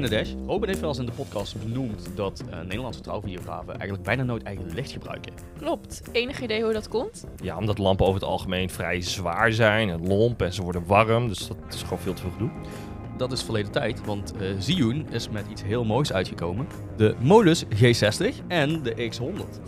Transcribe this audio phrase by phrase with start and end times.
[0.00, 4.22] Nadesh, Robin heeft wel eens in de podcast benoemd dat uh, Nederlandse trouwvideografen eigenlijk bijna
[4.22, 5.32] nooit eigen licht gebruiken.
[5.58, 6.02] Klopt.
[6.12, 7.24] Enig idee hoe dat komt?
[7.42, 11.28] Ja, omdat lampen over het algemeen vrij zwaar zijn en lomp en ze worden warm.
[11.28, 12.50] Dus dat is gewoon veel te veel gedoe.
[13.16, 16.66] Dat is verleden tijd, want uh, is met iets heel moois uitgekomen.
[16.96, 19.60] De Molus G60 en de X100.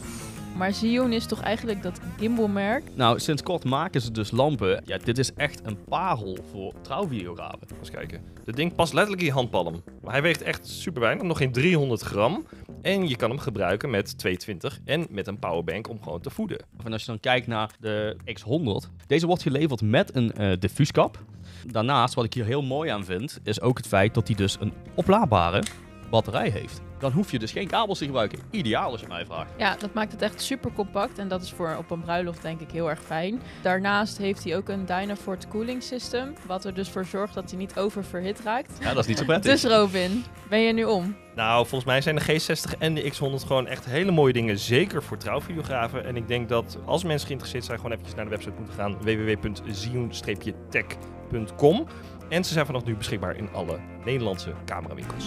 [0.59, 2.83] Maar Zhiyun is toch eigenlijk dat gimbalmerk?
[2.95, 4.83] Nou, sinds kort maken ze dus lampen.
[4.85, 7.69] Ja, dit is echt een parel voor trouwvideografen.
[7.79, 8.21] Eens kijken.
[8.45, 9.83] Dit ding past letterlijk in je handpalm.
[10.03, 12.47] Maar hij weegt echt super weinig, nog geen 300 gram.
[12.83, 16.59] En je kan hem gebruiken met 220 en met een powerbank om gewoon te voeden.
[16.85, 21.25] En als je dan kijkt naar de X100, deze wordt geleverd met een uh, diffuuskap.
[21.67, 24.57] Daarnaast, wat ik hier heel mooi aan vind, is ook het feit dat hij dus
[24.61, 25.63] een oplaadbare
[26.11, 26.81] batterij heeft.
[26.99, 28.39] Dan hoef je dus geen kabels te gebruiken.
[28.51, 29.51] Ideaal als je mij vraagt.
[29.57, 31.19] Ja, dat maakt het echt super compact.
[31.19, 33.41] En dat is voor op een bruiloft denk ik heel erg fijn.
[33.63, 36.35] Daarnaast heeft hij ook een Dynafort cooling system.
[36.47, 38.73] Wat er dus voor zorgt dat hij niet oververhit raakt.
[38.81, 39.53] Ja, dat is niet zo prettig.
[39.53, 41.17] Dus Robin, ben je nu om?
[41.35, 43.17] Nou, volgens mij zijn de G60 en de X100
[43.47, 44.59] gewoon echt hele mooie dingen.
[44.59, 46.05] Zeker voor trouwvideografen.
[46.05, 48.97] En ik denk dat als mensen geïnteresseerd zijn, gewoon eventjes naar de website moeten gaan.
[49.01, 51.87] www.zion-tech.com
[52.29, 55.25] En ze zijn vanaf nu beschikbaar in alle Nederlandse camerawinkels.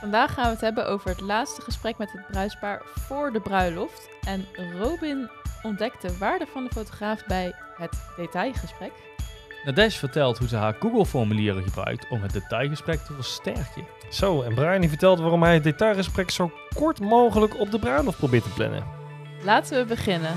[0.00, 4.08] Vandaag gaan we het hebben over het laatste gesprek met het bruidspaar voor de bruiloft.
[4.26, 4.46] En
[4.78, 5.30] Robin
[5.62, 8.92] ontdekt de waarde van de fotograaf bij het detailgesprek.
[9.64, 13.86] Nadesh vertelt hoe ze haar Google-formulieren gebruikt om het detailgesprek te versterken.
[14.10, 18.18] Zo, en Brian die vertelt waarom hij het detailgesprek zo kort mogelijk op de bruiloft
[18.18, 18.84] probeert te plannen.
[19.42, 20.34] Laten we beginnen.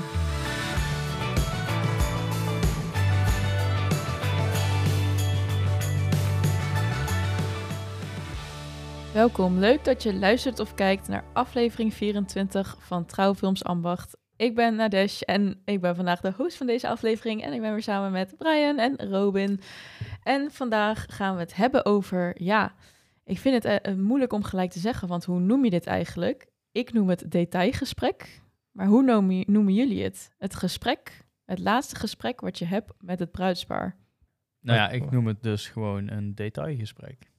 [9.17, 14.17] Welkom, leuk dat je luistert of kijkt naar aflevering 24 van Trouwfilms Ambacht.
[14.35, 17.71] Ik ben Nadesh en ik ben vandaag de host van deze aflevering en ik ben
[17.71, 19.59] weer samen met Brian en Robin.
[20.23, 22.73] En vandaag gaan we het hebben over, ja,
[23.23, 26.47] ik vind het uh, moeilijk om gelijk te zeggen, want hoe noem je dit eigenlijk?
[26.71, 28.41] Ik noem het detailgesprek,
[28.71, 30.29] maar hoe noem noemen jullie het?
[30.37, 33.97] Het gesprek, het laatste gesprek wat je hebt met het bruidspaar.
[34.59, 37.35] Nou ja, ik noem het dus gewoon een detailgesprek.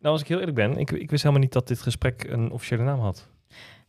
[0.00, 2.50] Nou, als ik heel eerlijk ben, ik, ik wist helemaal niet dat dit gesprek een
[2.50, 3.28] officiële naam had.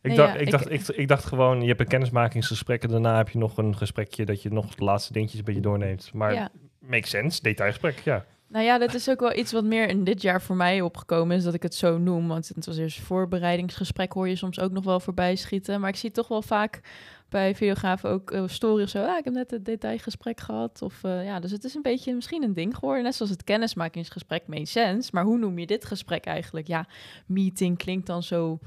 [0.02, 3.28] Ik, dacht, ik, dacht, ik, ik, dacht gewoon, je hebt een kennismakingsgesprek en daarna heb
[3.28, 6.10] je nog een gesprekje dat je nog de laatste dingetjes een beetje doorneemt.
[6.12, 6.50] Maar ja.
[6.78, 8.24] makes sense, detailgesprek, ja.
[8.48, 11.36] Nou ja, dat is ook wel iets wat meer in dit jaar voor mij opgekomen
[11.36, 12.28] is dat ik het zo noem.
[12.28, 15.80] Want het was eerst voorbereidingsgesprek, hoor je soms ook nog wel voorbij schieten.
[15.80, 16.80] Maar ik zie toch wel vaak
[17.28, 19.04] bij videografen ook uh, story of zo.
[19.04, 20.82] Ah, ik heb net het detailgesprek gehad.
[20.82, 23.02] Of, uh, ja, dus het is een beetje misschien een ding geworden.
[23.02, 25.10] Net zoals het kennismakingsgesprek made sense.
[25.12, 26.66] Maar hoe noem je dit gesprek eigenlijk?
[26.66, 26.86] Ja,
[27.26, 28.58] meeting klinkt dan zo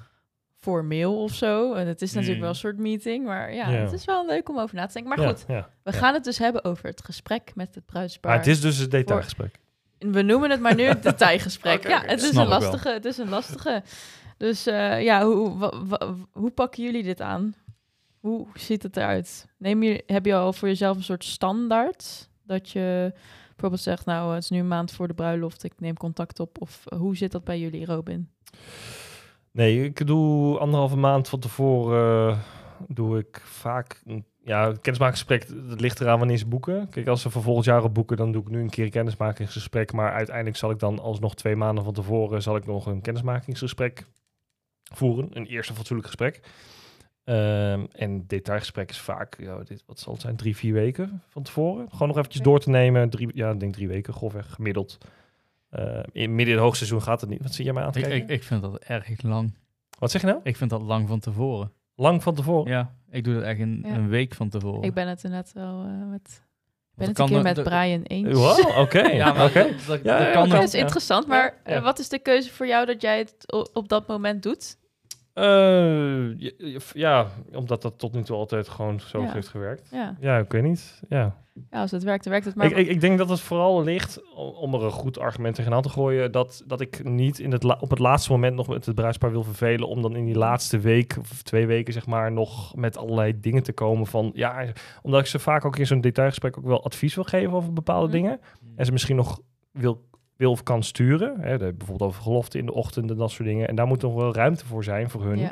[0.57, 1.73] formeel of zo.
[1.73, 2.41] En het is natuurlijk mm.
[2.41, 3.25] wel een soort meeting.
[3.25, 5.17] Maar ja, het is wel leuk om over na te denken.
[5.17, 5.45] Maar goed,
[5.83, 8.31] we gaan het dus hebben over het gesprek met het bruidspaar.
[8.31, 9.59] Maar het is dus het detailgesprek.
[9.99, 11.87] We noemen het maar nu het detailgesprek.
[11.87, 13.83] ja, het is, een lastige, het is een lastige.
[14.37, 15.71] Dus uh, ja, hoe,
[16.31, 17.55] hoe pakken jullie dit aan?
[18.21, 19.47] Hoe ziet het eruit?
[19.57, 22.29] Neem je, heb je al voor jezelf een soort standaard?
[22.43, 23.13] Dat je
[23.47, 26.61] bijvoorbeeld zegt, nou, het is nu een maand voor de bruiloft, ik neem contact op.
[26.61, 28.29] Of hoe zit dat bij jullie, Robin?
[29.51, 32.39] Nee, ik doe anderhalve maand van tevoren uh,
[32.87, 34.01] doe ik vaak
[34.43, 36.89] ja, het kennismakingsgesprek, dat ligt eraan wanneer ze boeken.
[36.89, 38.91] Kijk, als ze voor volgend jaar op boeken, dan doe ik nu een keer een
[38.91, 39.91] kennismakingsgesprek.
[39.91, 44.05] Maar uiteindelijk zal ik dan alsnog twee maanden van tevoren zal ik nog een kennismakingsgesprek
[44.83, 45.29] voeren.
[45.33, 46.39] Een eerste fatsoenlijk gesprek.
[47.23, 51.43] Um, en detailgesprek is vaak, ja, dit, wat zal het zijn, drie, vier weken van
[51.43, 51.87] tevoren.
[51.91, 53.09] Gewoon nog eventjes door te nemen.
[53.09, 54.97] Drie, ja, ik denk drie weken, grofweg, gemiddeld.
[55.71, 57.41] Uh, in midden in het hoogseizoen gaat het niet.
[57.41, 59.53] Wat zie jij mij aan het ik, ik, ik, vind dat erg lang.
[59.99, 60.39] Wat zeg je nou?
[60.43, 61.71] Ik vind dat lang van tevoren.
[61.95, 62.71] Lang van tevoren?
[62.71, 64.83] Ja, ik doe dat echt een, een week van tevoren.
[64.83, 66.43] Ik ben het net wel uh, met...
[66.95, 68.33] ben het een keer met Brian eens.
[68.33, 69.07] Wow, oké.
[69.21, 69.69] ja, maar okay.
[69.69, 71.27] dat, dat, ja, kan dat is interessant.
[71.27, 74.77] Maar uh, wat is de keuze voor jou dat jij het op dat moment doet?
[75.35, 76.49] Uh,
[76.93, 79.89] ja, omdat dat tot nu toe altijd gewoon zo heeft gewerkt.
[79.91, 80.15] Ja.
[80.19, 81.01] ja, ik weet niet.
[81.09, 81.35] Ja.
[81.69, 82.55] ja, als het werkt, dan werkt het.
[82.55, 85.81] Maar ik, ik, ik, denk dat het vooral ligt, om er een goed argument tegenaan
[85.81, 88.95] te gooien, dat, dat ik niet in het op het laatste moment nog met het
[88.95, 92.75] bruispaar wil vervelen, om dan in die laatste week of twee weken, zeg maar, nog
[92.75, 94.65] met allerlei dingen te komen van, ja,
[95.01, 98.07] omdat ik ze vaak ook in zo'n detailgesprek ook wel advies wil geven over bepaalde
[98.07, 98.15] mhm.
[98.15, 98.39] dingen.
[98.75, 99.39] En ze misschien nog
[99.71, 100.09] wil
[100.41, 101.39] wil of kan sturen.
[101.39, 103.67] Hè, de, bijvoorbeeld over gelofte in de ochtend en dat soort dingen.
[103.67, 105.51] En daar moet nog wel ruimte voor zijn voor hun.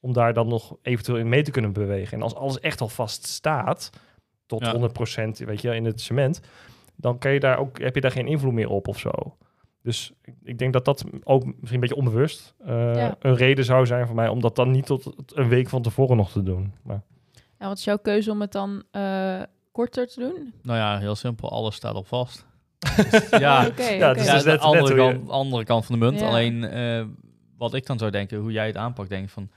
[0.00, 2.16] Om daar dan nog eventueel in mee te kunnen bewegen.
[2.16, 3.90] En als alles echt al vast staat,
[4.46, 4.74] tot ja.
[4.74, 6.40] 100% weet je, in het cement,
[6.96, 9.10] dan kan je daar ook, heb je daar geen invloed meer op of zo.
[9.82, 10.12] Dus
[10.42, 14.16] ik denk dat dat ook misschien een beetje onbewust uh, een reden zou zijn voor
[14.16, 16.72] mij om dat dan niet tot een week van tevoren nog te doen.
[16.82, 17.02] Maar...
[17.58, 19.42] Ja, wat is jouw keuze om het dan eh,
[19.72, 20.54] korter te doen?
[20.62, 22.45] Nou ja, heel simpel, alles staat op vast.
[23.30, 26.20] Ja, Oké, ja, dus de net- andere, net kant, andere kant van de munt.
[26.20, 26.26] Ja.
[26.28, 27.04] Alleen eh,
[27.56, 29.50] wat ik dan zou denken, hoe jij het aanpakt, denk ik van,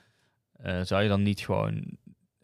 [0.54, 1.98] eh, zou je dan niet gewoon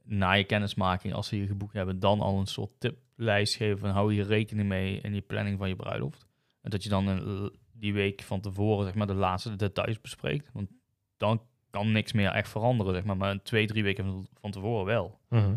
[0.04, 3.90] na je kennismaking, als ze je geboekt hebben, dan al een soort tiplijst geven van
[3.90, 6.26] hou je rekening mee in je planning van je bruiloft?
[6.62, 10.50] En dat je dan een- die week van tevoren zeg maar de laatste details bespreekt.
[10.54, 10.70] Want
[11.18, 13.18] dan kan niks meer echt veranderen, zeg maar.
[13.18, 15.20] Maar twee, drie weken van- van tevoren wel.
[15.30, 15.56] Mhm.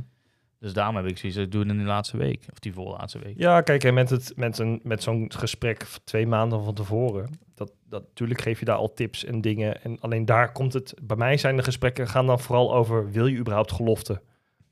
[0.58, 2.46] Dus daarom heb ik zoiets, ik doe het in de laatste week.
[2.52, 3.34] Of die voorlaatste week.
[3.36, 7.72] Ja, kijk, en met, het, met, een, met zo'n gesprek twee maanden van tevoren, dat,
[7.84, 9.82] dat, natuurlijk geef je daar al tips en dingen.
[9.82, 13.26] En alleen daar komt het, bij mij zijn de gesprekken, gaan dan vooral over, wil
[13.26, 14.20] je überhaupt gelofte?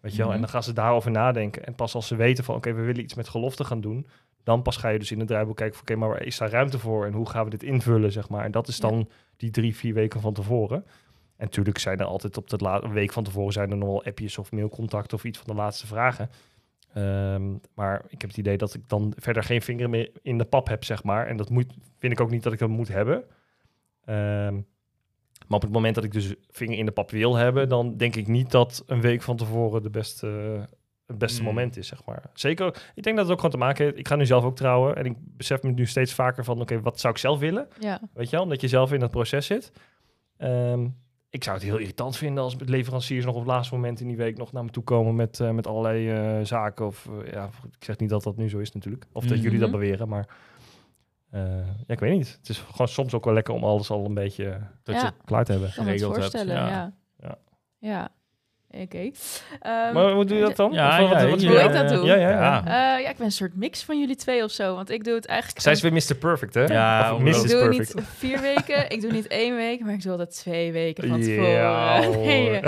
[0.00, 0.26] Weet je wel?
[0.26, 0.34] Mhm.
[0.34, 1.66] En dan gaan ze daarover nadenken.
[1.66, 4.06] En pas als ze weten van, oké, we willen iets met gelofte gaan doen,
[4.42, 6.50] dan pas ga je dus in het draaiboek kijken van, oké, maar waar is daar
[6.50, 7.06] ruimte voor?
[7.06, 8.44] En hoe gaan we dit invullen, zeg maar?
[8.44, 10.84] En dat is dan die drie, vier weken van tevoren.
[11.36, 13.88] En natuurlijk zijn er altijd op de la- een week van tevoren zijn er nog
[13.88, 16.30] wel appjes of mailcontact of iets van de laatste vragen.
[16.94, 20.44] Ehm, maar ik heb het idee dat ik dan verder geen vinger meer in de
[20.44, 21.26] pap heb, zeg maar.
[21.26, 23.24] En dat moet, vind ik ook niet dat ik dat moet hebben.
[24.04, 24.54] Ehm,
[25.46, 28.16] maar op het moment dat ik dus vinger in de pap wil hebben, dan denk
[28.16, 30.26] ik niet dat een week van tevoren de beste,
[31.06, 31.46] het beste Mm.
[31.46, 32.22] moment is, zeg maar.
[32.34, 33.98] Zeker, ik denk dat het ook gewoon te maken heeft.
[33.98, 36.80] Ik ga nu zelf ook trouwen en ik besef me nu steeds vaker van, oké,
[36.80, 37.68] wat zou ik zelf willen?
[37.80, 39.72] Ja, Weet je wel, omdat je zelf in dat proces zit.
[40.36, 40.86] Ehm,
[41.30, 44.16] ik zou het heel irritant vinden als leveranciers nog op het laatste moment in die
[44.16, 46.86] week nog naar me toe komen met, eh, met allerlei eh, zaken.
[46.86, 47.44] Of eh, ja,
[47.78, 49.06] ik zeg niet dat dat nu zo is natuurlijk.
[49.12, 49.42] Of dat Mhm.
[49.42, 50.28] jullie dat beweren, maar
[51.30, 52.36] eh, ja, ik weet niet.
[52.38, 55.04] Het is gewoon soms ook wel lekker om alles al een beetje Dat Ja.
[55.04, 55.70] je klaar te hebben.
[55.70, 56.92] geregeld hebt, voorstellen, ja.
[57.18, 57.38] ja.
[57.78, 58.08] Ja.
[58.70, 58.98] Oké.
[59.60, 60.72] Ehm, maar hoe doe je dat dan?
[60.72, 62.04] Ja, Of wat- ja, wat- ja, Hoe ik dat doe?
[62.06, 62.58] Ja, ja, ja.
[62.66, 64.74] Eh, ja, ik ben een soort mix van jullie twee of zo.
[64.74, 65.60] Want ik doe het eigenlijk...
[65.60, 66.14] Zij is weer Mr.
[66.18, 66.64] Perfect, hè?
[66.64, 67.20] Ja, of.
[67.20, 67.42] Mrs.
[67.42, 67.94] ik doe Perfect.
[67.94, 71.20] niet vier weken, ik doe niet één week, maar ik doe altijd twee weken van
[71.20, 71.50] tevoren.
[71.60, 72.16] Ja, hoor.
[72.16, 72.60] Nee,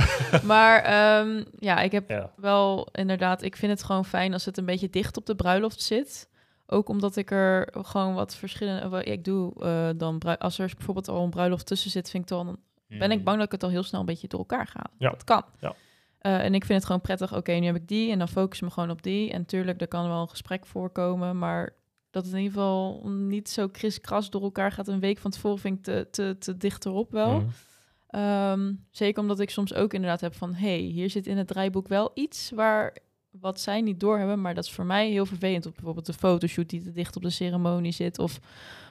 [0.43, 2.31] maar ehm, ja, ik heb Ja.
[2.37, 5.83] wel inderdaad, ik vind het gewoon fijn als het een beetje dicht op de bruiloft
[5.83, 6.29] zit.
[6.67, 9.05] Ook omdat ik er gewoon wat verschillende.
[9.05, 12.59] Ik doe eh, dan als er bijvoorbeeld al een bruiloft tussen zit, vind ik dan
[12.89, 14.85] ben ik bang dat ik het al heel snel een beetje door elkaar ga.
[14.99, 15.11] Ja.
[15.11, 15.43] Dat kan.
[15.61, 15.75] Ja.
[16.19, 17.37] Eh, en ik vind het gewoon prettig.
[17.37, 19.31] Oké, nu heb ik die en dan focus ik me gewoon op die.
[19.33, 21.75] En tuurlijk, er kan wel een gesprek voorkomen, maar
[22.11, 24.89] dat het in ieder geval niet zo kriskras door elkaar gaat.
[24.89, 27.33] Een week van tevoren vind ik te, te, te dichterop wel.
[27.41, 27.49] Mhm.
[28.09, 30.55] Ehm, zeker omdat ik soms ook inderdaad heb van...
[30.55, 32.97] hey, hier zit in het draaiboek wel iets waar
[33.31, 34.41] wat zij niet doorhebben...
[34.41, 35.67] maar dat is voor mij heel vervelend.
[35.67, 38.19] Of bijvoorbeeld de fotoshoot die te dicht op de ceremonie zit...
[38.19, 38.41] of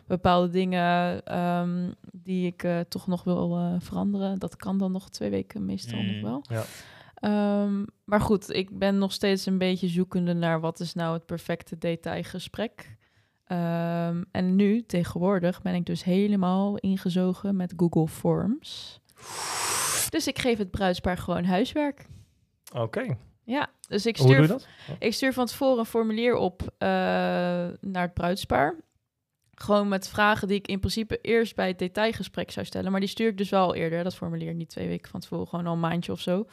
[0.08, 4.40] bepaalde dingen ehm, die ik eh, toch nog wil eh, veranderen.
[4.40, 6.44] Dat kan dan nog twee weken meestal nog Mm, wel.
[6.50, 6.64] ja.
[7.20, 10.60] Ehm, maar goed, ik ben nog steeds een beetje zoekende naar...
[10.60, 12.96] wat is nou het perfecte detailgesprek...
[13.48, 19.00] Ehm, en nu, tegenwoordig, ben ik dus helemaal ingezogen met Google Forms.
[20.10, 22.06] Dus ik geef het bruidspaar gewoon huiswerk.
[22.76, 23.18] Oké.
[23.44, 24.68] Ja, dus ik Hoe doe je stuur, dat?
[25.00, 26.88] ik stuur van tevoren een formulier op eh,
[27.82, 28.76] naar het bruidspaar.
[29.54, 32.92] Gewoon met vragen die ik in principe eerst bij het detailgesprek zou stellen.
[32.92, 35.68] Maar die stuur ik dus wel eerder, dat formulier, niet twee weken van tevoren, gewoon
[35.68, 36.46] al een maandje of zo.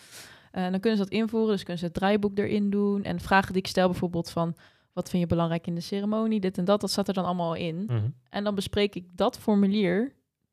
[0.54, 3.02] En dan kunnen ze dat invoeren, dus kunnen ze het draaiboek erin doen.
[3.04, 4.56] En vragen die ik stel bijvoorbeeld van,
[4.92, 7.54] wat vind je belangrijk in de ceremonie, dit en dat, dat staat er dan allemaal
[7.54, 7.84] in.
[7.86, 8.08] Mhm.
[8.30, 10.12] En dan bespreek ik dat formulier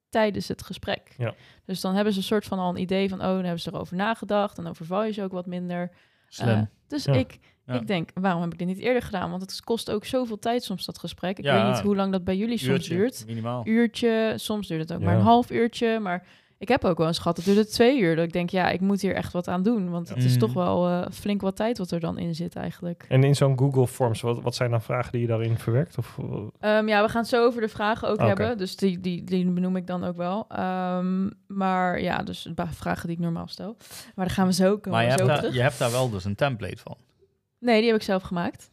[0.10, 1.14] tijdens het gesprek.
[1.18, 1.34] Ja.
[1.66, 3.70] Dus dan hebben ze een soort van al een idee van, oh, dan hebben ze
[3.74, 4.58] erover nagedacht.
[4.58, 5.92] En dan overval je ze ook wat minder.
[6.28, 6.48] Slim.
[6.50, 7.14] Eh, dus Ja.
[7.14, 7.74] ik, Ja.
[7.74, 9.30] ik denk, waarom heb ik dit niet eerder gedaan?
[9.30, 11.38] Want het kost ook zoveel tijd soms, dat gesprek.
[11.38, 13.24] Ik weet niet hoe lang dat bij jullie soms Uurtje, duurt.
[13.28, 13.68] Minimaal.
[13.68, 16.00] Uurtje, soms duurt het ook maar een half uurtje.
[16.00, 16.28] Maar
[16.62, 18.16] ik heb ook wel eens gehad, het duurde twee uur.
[18.16, 19.90] Dat ik denk, ja, ik moet hier echt wat aan doen.
[19.90, 20.40] Want het is Mm.
[20.40, 23.06] toch wel eh, flink wat tijd wat er dan in zit eigenlijk.
[23.10, 25.98] En in zo'n Google Forms, wat, wat zijn dan vragen die je daarin verwerkt?
[25.98, 28.26] Of, eh, Ehm, ja, we gaan het zo over de vragen ook Oké.
[28.26, 28.58] hebben.
[28.58, 30.46] Dus die, die, die benoem ik dan ook wel.
[30.50, 33.76] Ehm, maar ja, dus de vragen die ik normaal stel.
[34.16, 34.92] Maar daar gaan we zo komen.
[34.92, 36.96] Maar je hebt, daar, je hebt daar wel dus een template van.
[37.60, 38.72] Nee, die heb ik zelf gemaakt.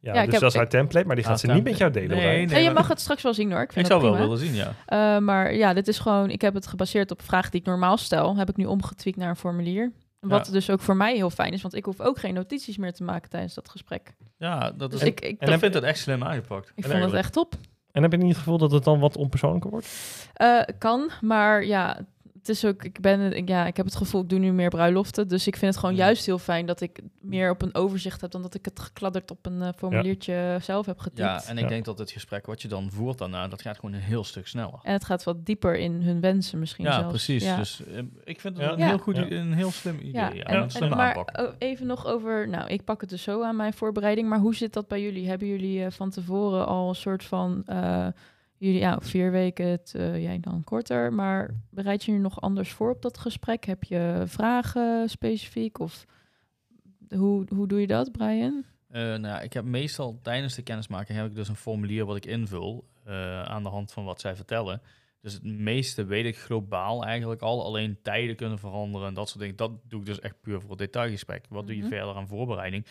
[0.00, 1.76] Ja, Ja, dus heb- dat is haar template, maar die gaat Ah, ze niet met
[1.78, 2.16] jou delen.
[2.16, 3.60] Nee, je mag het straks wel zien hoor.
[3.62, 4.72] Ik, vind Ik zou wel willen zien, ja.
[4.86, 7.96] Eh, maar ja, dit is gewoon, ik heb het gebaseerd op vragen die ik normaal
[7.96, 8.36] stel.
[8.36, 9.92] Heb ik nu omgetweekt naar een formulier.
[10.20, 10.52] Wat Ja.
[10.52, 13.02] dus ook voor mij heel fijn is, want ik hoef ook geen notities meer te
[13.04, 14.14] maken tijdens dat gesprek.
[14.38, 14.98] Ja, dat is...
[14.98, 16.72] Dus ik, ik, en ik vind het echt slim aangepakt.
[16.74, 17.54] ik en vond het echt top.
[17.92, 19.88] En heb je niet het gevoel dat het dan wat onpersoonlijker wordt?
[20.34, 21.98] Eh, kan, maar ja,
[22.46, 24.68] het is ook, ik ben, ik- ja, ik heb het gevoel, ik doe nu meer
[24.68, 25.28] bruiloften.
[25.28, 26.04] Dus ik vind het gewoon Ja.
[26.04, 29.30] juist heel fijn dat ik meer op een overzicht heb dan dat ik het gekladderd
[29.30, 31.18] op een eh, formuliertje zelf heb getypt.
[31.18, 31.68] Ja, en ik Ja.
[31.68, 34.46] denk dat het gesprek wat je dan voert daarna, dat gaat gewoon een heel stuk
[34.46, 34.78] sneller.
[34.82, 37.08] En het gaat wat dieper in hun wensen misschien Ja, zelfs.
[37.08, 37.44] precies.
[37.44, 37.56] Ja.
[37.56, 38.72] Dus eh, ik vind het Ja.
[38.72, 39.30] een heel goed, Ja.
[39.30, 40.12] een heel slim idee.
[40.12, 41.40] Ja, Ja, en maar aanpak.
[41.40, 44.54] oh, even nog over, nou, ik pak het dus zo aan mijn voorbereiding, maar hoe
[44.54, 45.28] zit dat bij jullie?
[45.28, 48.06] Hebben jullie eh, van tevoren al een soort van, eh,
[48.58, 52.72] jullie, ja, vier weken, het, eh, jij dan korter, maar bereid je je nog anders
[52.72, 53.64] voor op dat gesprek?
[53.64, 56.04] Heb je vragen specifiek of
[57.08, 58.64] hoe, hoe doe je dat, Brian?
[58.88, 62.16] Eh, nou ja, ik heb meestal tijdens de kennismaking heb ik dus een formulier wat
[62.16, 64.80] ik invul eh, aan de hand van wat zij vertellen.
[65.20, 67.64] Dus het meeste weet ik globaal eigenlijk al.
[67.64, 69.56] Alleen tijden kunnen veranderen en dat soort dingen.
[69.56, 71.44] Dat doe ik dus echt puur voor het detailgesprek.
[71.48, 71.90] Wat doe je Mhm.
[71.90, 72.86] verder aan voorbereiding?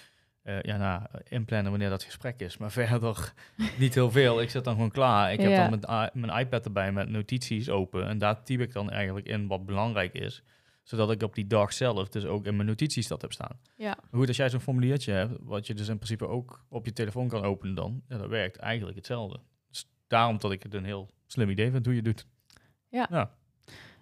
[0.46, 2.58] Eh, ja, nou, inplannen wanneer dat gesprek is.
[2.58, 3.34] Maar verder
[3.78, 4.42] niet heel veel.
[4.42, 5.34] Ik zit dan gewoon klaar.
[5.34, 5.68] Ik heb Ja.
[5.70, 8.08] dan mijn, mijn iPad erbij met notities open.
[8.08, 10.44] En daar typ ik dan eigenlijk in wat belangrijk is.
[10.84, 13.60] Zodat ik op die dag zelf dus ook in mijn notities dat heb staan.
[13.75, 16.94] Ja, Goed, als jij zo'n formuliertje hebt, wat je dus in principe ook op je
[16.94, 19.40] telefoon kan openen dan, ja, dat werkt eigenlijk hetzelfde.
[19.68, 22.28] Dus daarom dat ik het een heel slim idee vind hoe je het doet.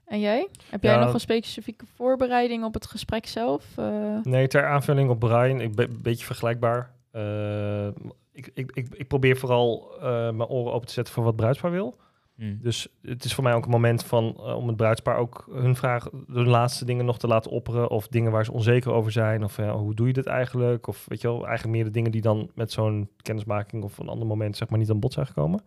[0.05, 0.47] En jij?
[0.69, 1.03] Heb jij Ja.
[1.05, 3.65] nog een specifieke voorbereiding op het gesprek zelf?
[3.77, 6.91] Eh, Nee, ter aanvulling op Brian, ik ben een beetje vergelijkbaar.
[7.11, 7.87] Eh,
[8.31, 11.71] ik, ik, ik, ik probeer vooral eh, mijn oren open te zetten voor wat bruidspaar
[11.71, 11.95] wil.
[12.35, 12.55] Hm.
[12.61, 16.09] Dus het is voor mij ook een moment van, om het bruidspaar ook hun vraag,
[16.27, 17.89] hun laatste dingen nog te laten opperen.
[17.89, 19.43] Of dingen waar ze onzeker over zijn.
[19.43, 20.87] Of hoe doe je dit eigenlijk?
[20.87, 24.09] Of weet je wel, eigenlijk meer de dingen die dan met zo'n kennismaking of een
[24.09, 25.61] ander moment zeg maar niet aan bod zijn gekomen.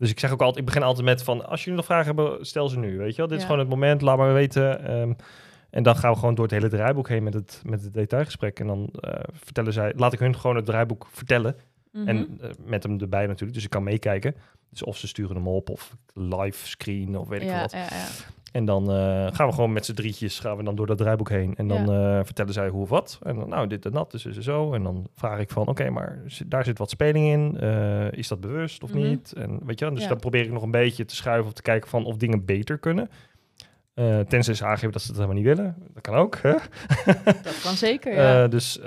[0.00, 2.46] Dus ik zeg ook altijd, ik begin altijd met van, als jullie nog vragen hebben,
[2.46, 2.98] stel ze nu.
[2.98, 4.84] Weet je wel, dit is gewoon het moment, laat maar weten.
[4.84, 5.12] Ehm,
[5.70, 8.60] en dan gaan we gewoon door het hele draaiboek heen met het, met het detailgesprek.
[8.60, 11.56] En dan eh, vertellen zij, laat ik hun gewoon het draaiboek vertellen.
[11.92, 12.08] mhm.
[12.08, 14.34] En eh, met hem erbij natuurlijk, dus ik kan meekijken.
[14.70, 17.72] Dus of ze sturen hem op, of live screen, of weet ik ja, wat.
[17.72, 18.06] ja, ja.
[18.52, 21.28] En dan eh, gaan we gewoon met z'n drietjes gaan we dan door dat draaiboek
[21.28, 21.54] heen.
[21.56, 23.18] En dan eh, vertellen zij hoe of wat.
[23.22, 24.72] En dan, nou, dit en dat, dus is er zo.
[24.72, 27.56] En dan vraag ik van, oké, maar daar zit wat speling in.
[27.60, 29.02] Eh, is dat bewust of Mhm.
[29.02, 29.32] niet?
[29.32, 30.08] En weet je, dus Ja.
[30.08, 32.78] dan probeer ik nog een beetje te schuiven of te kijken van of dingen beter
[32.78, 33.10] kunnen.
[34.00, 35.74] Eh tenzij ze aangeven dat ze het helemaal niet willen.
[35.94, 36.38] Dat kan ook.
[36.42, 36.54] Hè?
[37.24, 38.42] Dat kan zeker, ja.
[38.44, 38.86] Eh, dus, eh,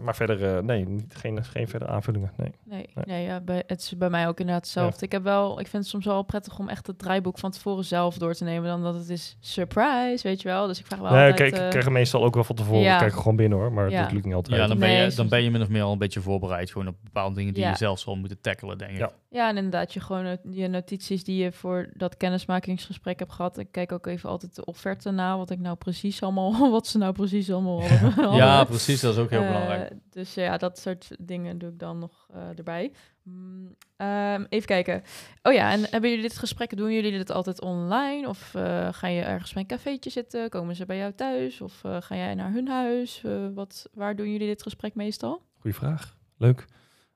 [0.00, 2.32] maar verder, eh, nee, niet, geen, geen verdere aanvullingen.
[2.36, 2.52] Nee.
[2.64, 3.04] Nee, Nee.
[3.06, 5.04] nee ja, bij, het is bij mij ook inderdaad hetzelfde.
[5.04, 7.84] Ik, heb wel, ik vind het soms wel prettig om echt het draaiboek van tevoren
[7.84, 8.68] zelf door te nemen...
[8.68, 10.66] dan dat het is surprise, weet je wel.
[10.66, 11.50] Dus ik vraag wel Nee, altijd...
[11.52, 12.80] kijk, ik krijg meestal ook wel van tevoren.
[12.82, 12.92] ja.
[12.94, 14.02] Ik kijk gewoon binnen hoor, maar Ja.
[14.02, 14.56] dat lukt niet altijd.
[14.56, 16.70] Ja, dan ben, Nee, je, dan ben je min of meer al een beetje voorbereid
[16.70, 17.70] gewoon op bepaalde dingen die Ja.
[17.70, 18.98] je zelf zal moeten tackelen, denk ik.
[18.98, 19.10] Ja.
[19.30, 23.58] Ja, en inderdaad, je gewoon je notities die je voor dat kennismakingsgesprek hebt gehad.
[23.58, 26.98] Ik kijk ook even altijd de offerte na, wat ik nou precies allemaal, wat ze
[26.98, 28.34] nou precies allemaal hadden.
[28.34, 29.92] Ja, precies, dat is ook heel Eh, belangrijk.
[30.10, 32.92] Dus ja, dat soort dingen doe ik dan nog eh, erbij.
[33.22, 35.02] Mm, ehm, even kijken.
[35.42, 38.28] Oh ja, en hebben jullie dit gesprek, doen jullie dit altijd online?
[38.28, 40.48] Of eh, ga je ergens bij een cafeetje zitten?
[40.48, 41.60] Komen ze bij jou thuis?
[41.60, 43.22] Of eh, ga jij naar hun huis?
[43.24, 45.42] Eh, wat, waar doen jullie dit gesprek meestal?
[45.60, 46.16] Goeie vraag.
[46.36, 46.64] Leuk.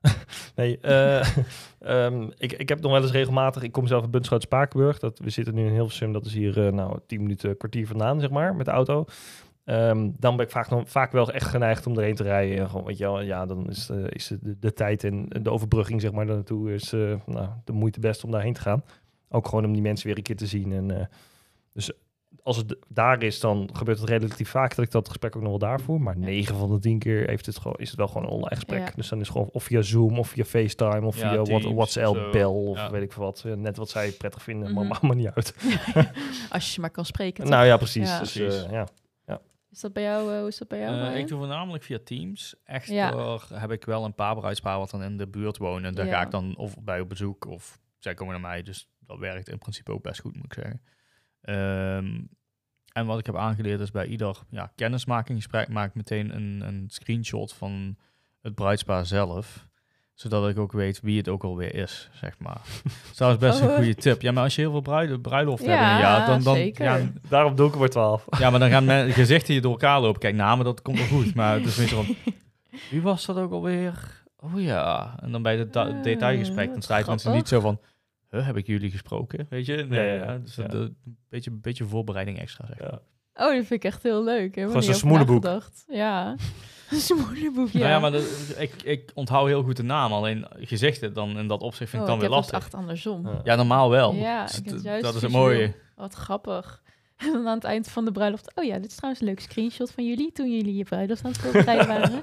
[0.55, 1.27] nee, eh,
[1.79, 3.63] ehm, ik, ik heb nog wel eens regelmatig...
[3.63, 4.99] Ik kom zelf uit Bunschoot Spakenburg.
[4.99, 6.13] Dat, we zitten nu in Hilversum.
[6.13, 9.05] Dat is hier eh, nou tien minuten, kwartier vandaan, zeg maar, met de auto.
[9.63, 12.57] Ehm, dan ben ik vaak, nog, vaak wel echt geneigd om erheen te rijden.
[12.57, 15.51] En gewoon, weet je wel, ja, dan is, de, is de, de tijd en de
[15.51, 16.91] overbrugging, zeg maar, naartoe is
[17.25, 18.83] nou, de moeite best om daarheen te gaan.
[19.29, 20.71] Ook gewoon om die mensen weer een keer te zien.
[20.71, 21.09] En,
[21.73, 21.91] dus
[22.43, 25.49] als het daar is, dan gebeurt het relatief vaak dat ik dat gesprek ook nog
[25.51, 26.01] wel daar voer.
[26.01, 28.55] Maar 9 van de 10 keer heeft het gewoon, is het wel gewoon een online
[28.55, 28.87] gesprek.
[28.87, 28.91] Ja.
[28.95, 31.63] Dus dan is het gewoon of via Zoom of via FaceTime of Ja, via Teams,
[31.63, 32.29] What- WhatsApp, zo.
[32.31, 32.91] bel of Ja.
[32.91, 33.43] weet ik veel wat.
[33.55, 34.91] Net wat zij prettig vinden, maar Mhm.
[34.91, 35.55] maakt me niet uit.
[36.49, 37.49] Als je maar kan spreken.
[37.49, 38.09] nou ja, precies.
[38.09, 38.19] Ja.
[38.19, 38.63] Dus, Precies.
[38.63, 38.87] eh, ja.
[39.71, 40.31] Is dat bij jou?
[40.33, 40.95] eh, hoe is dat bij jou?
[41.13, 42.55] Eh, ik doe voornamelijk via Teams.
[42.63, 43.37] Echter Ja.
[43.53, 45.85] heb ik wel een paar bruidspaar wat dan in de buurt wonen.
[45.85, 46.11] En daar Ja.
[46.17, 48.63] ga ik dan of bij op bezoek of zij komen naar mij.
[48.63, 50.81] Dus dat werkt in principe ook best goed, moet ik zeggen.
[51.41, 52.19] Ehm,
[52.93, 56.85] en wat ik heb aangeleerd is bij ieder ja, kennismakingsgesprek maak ik meteen een, een
[56.87, 57.95] screenshot van
[58.41, 59.69] het bruidspaar zelf.
[60.13, 62.61] Zodat ik ook weet wie het ook alweer is, zeg maar.
[63.17, 63.67] dat is best Oh.
[63.69, 64.21] een goede tip.
[64.21, 66.55] Ja, maar als je heel veel bruid, bruiloften Ja, hebt in een jaar, dan, dan
[66.55, 66.83] zeker.
[66.85, 68.25] ja, Daarom doe ik er maar 12.
[68.39, 70.19] ja, maar dan gaan men, gezichten je door elkaar lopen.
[70.19, 71.35] Kijk, namen, dat komt wel goed.
[71.35, 72.15] Maar het is meestal van...
[72.91, 74.23] Wie was dat ook alweer?
[74.37, 75.15] Oh ja.
[75.21, 77.79] En dan bij het detailgesprek, dan sta je mensen niet zo van...
[78.31, 79.45] Huh, heb ik jullie gesproken?
[79.49, 79.75] Weet je?
[79.89, 80.37] Nee, Ja, ja, ja.
[80.37, 80.67] Dus Ja.
[80.67, 82.91] dat- een beetje, beetje voorbereiding extra, zeg maar.
[82.91, 82.99] Ja.
[83.45, 84.53] Oh, dat vind ik echt heel leuk.
[84.53, 85.69] Gewoon niet zo'n over smoelenboek.
[85.87, 86.35] Ja,
[86.91, 87.79] een smoelenboek, ja.
[87.79, 90.13] Nou ja, maar dat- ik, ik onthoud heel goed de naam.
[90.13, 92.71] Alleen gezichten dan in dat opzicht vind ik Oh, dan ik weer heb het lastig.
[92.71, 93.27] echt andersom.
[93.27, 93.41] Ja.
[93.43, 94.13] Ja, normaal wel.
[94.13, 95.75] Ja, Dus ik dat is het mooie.
[95.95, 96.79] Wat grappig.
[97.25, 98.51] En dan aan het eind van de bruiloft...
[98.55, 100.31] Oh ja, dit is trouwens een leuk screenshot van jullie...
[100.31, 102.21] toen jullie je bruiloft aan het voorbereiden waren.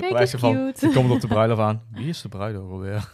[0.00, 0.52] Kijk, ervan.
[0.54, 0.86] cute.
[0.88, 1.82] Je komt op de bruiloft aan.
[1.92, 3.08] Wie is de bruid ook alweer?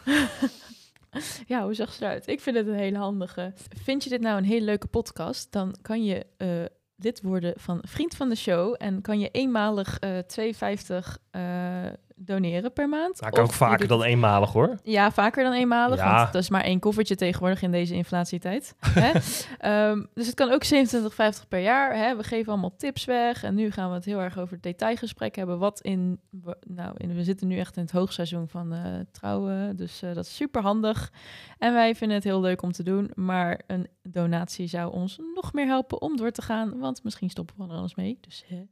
[1.47, 2.29] Ja, hoe zag ze eruit?
[2.29, 3.53] Ik vind het een hele handige.
[3.83, 5.53] Vind je dit nou een hele leuke podcast?
[5.53, 6.49] Dan kan je eh,
[6.97, 8.75] lid worden van Vriend van de Show.
[8.79, 13.21] En kan je eenmalig eh 2,50 eh, doneren per maand.
[13.21, 14.79] Maar ik ook vaker doet dan eenmalig hoor.
[14.83, 16.15] Ja, vaker dan eenmalig, Ja.
[16.17, 18.75] want dat is maar één koffertje tegenwoordig in deze inflatietijd.
[18.81, 19.13] hè?
[19.59, 21.97] Ehm, dus het kan ook 27,50 per jaar.
[21.97, 22.17] Hè?
[22.17, 25.35] We geven allemaal tips weg en nu gaan we het heel erg over het detailgesprek
[25.37, 25.59] hebben.
[25.59, 26.21] Wat in,
[26.67, 28.81] nou, in, we zitten nu echt in het hoogseizoen van eh,
[29.11, 31.13] trouwen, dus eh, dat is super handig.
[31.59, 35.53] En wij vinden het heel leuk om te doen, maar een donatie zou ons nog
[35.53, 38.19] meer helpen om door te gaan, want misschien stoppen we er anders mee.
[38.21, 38.63] Dus hè,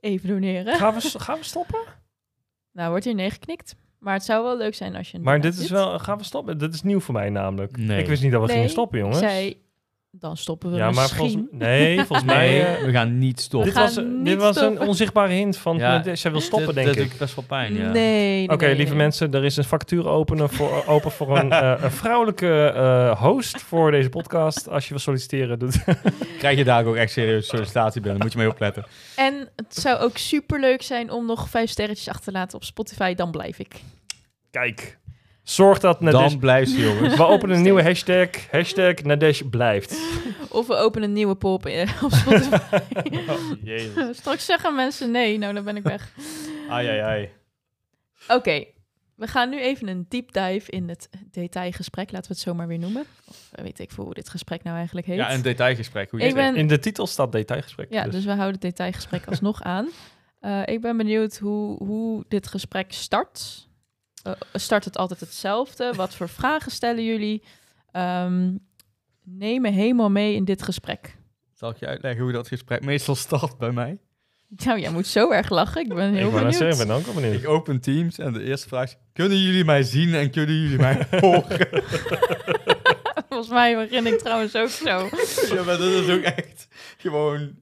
[0.00, 0.74] even doneren.
[0.74, 1.78] Gaan we, gaan we stoppen?
[2.76, 3.76] Nou, wordt hier nee geknikt.
[3.98, 5.18] Maar het zou wel leuk zijn als je...
[5.18, 6.58] Maar dit is wel, gaan we stoppen?
[6.58, 7.76] Dit is nieuw voor mij namelijk.
[7.76, 8.00] Nee.
[8.00, 9.18] Ik wist niet dat we Nee, gingen stoppen, jongens.
[9.18, 9.60] Zei,
[10.20, 11.16] dan stoppen we ja, maar misschien.
[11.18, 12.48] volgens, nee, volgens mij...
[12.48, 13.70] Nee, eh, we gaan niet stoppen.
[13.70, 16.74] dit was, dit niet was een onzichtbare hint van, Ja, eh, zij wil stoppen, Dit-
[16.74, 17.02] denk dit ik.
[17.02, 17.90] doet ik best wel pijn, ja.
[17.90, 19.02] Nee, Oké, nee, lieve nee.
[19.02, 23.62] mensen, er is een vacature openen voor, open voor een, eh, een vrouwelijke eh, host
[23.62, 24.68] voor deze podcast.
[24.68, 25.84] Als je wil solliciteren, doet
[26.38, 28.84] Krijg je daar ook echt serieus sollicitatie binnen, moet je mee opletten.
[29.16, 32.64] En het zou ook super leuk zijn om nog vijf sterretjes achter te laten op
[32.64, 33.14] Spotify.
[33.14, 33.74] Dan blijf ik.
[34.50, 34.98] Kijk,
[35.50, 36.34] zorg dat Dan Nadesh...
[36.34, 37.16] blijft ze, jongens.
[37.16, 40.00] We openen een nieuwe hashtag, hashtag Nadesh blijft.
[40.48, 42.78] Of we openen een nieuwe pop in- op Spotify.
[43.62, 44.16] Jezus.
[44.16, 46.12] Straks zeggen mensen nee, nou dan ben ik weg.
[46.68, 47.28] Ai, ai, ai.
[48.28, 48.64] Oké,
[49.14, 52.10] we gaan nu even een deep dive in het detailgesprek.
[52.12, 53.04] Laten we het zomaar weer noemen.
[53.28, 55.16] Of eh, weet ik veel hoe dit gesprek nou eigenlijk heet.
[55.16, 56.10] Ja, een detailgesprek.
[56.10, 56.50] Hoe je ik zegt.
[56.52, 57.92] ben, In de titel staat detailgesprek.
[57.92, 58.12] ja, dus.
[58.12, 59.88] dus we houden het detailgesprek alsnog aan.
[60.40, 63.65] Eh, ik ben benieuwd hoe, hoe dit gesprek start.
[64.26, 65.92] Eh, start het altijd hetzelfde?
[65.96, 67.42] Wat voor vragen stellen jullie?
[67.92, 68.54] Ehm,
[69.24, 71.16] neem me helemaal mee in dit gesprek.
[71.54, 73.98] Zal ik je uitleggen hoe dat gesprek meestal start bij mij?
[74.48, 75.82] Nou, jij moet zo erg lachen.
[75.82, 76.54] Ik ben heel ik benieuwd.
[76.54, 77.34] zeggen, ik ben ook benieuwd.
[77.34, 78.96] Ik open Teams en de eerste vraag is...
[79.12, 81.68] Kunnen jullie mij zien en kunnen jullie mij horen?
[83.28, 85.08] Volgens mij begin ik trouwens ook zo.
[85.54, 87.58] ja, maar dat is ook echt gewoon...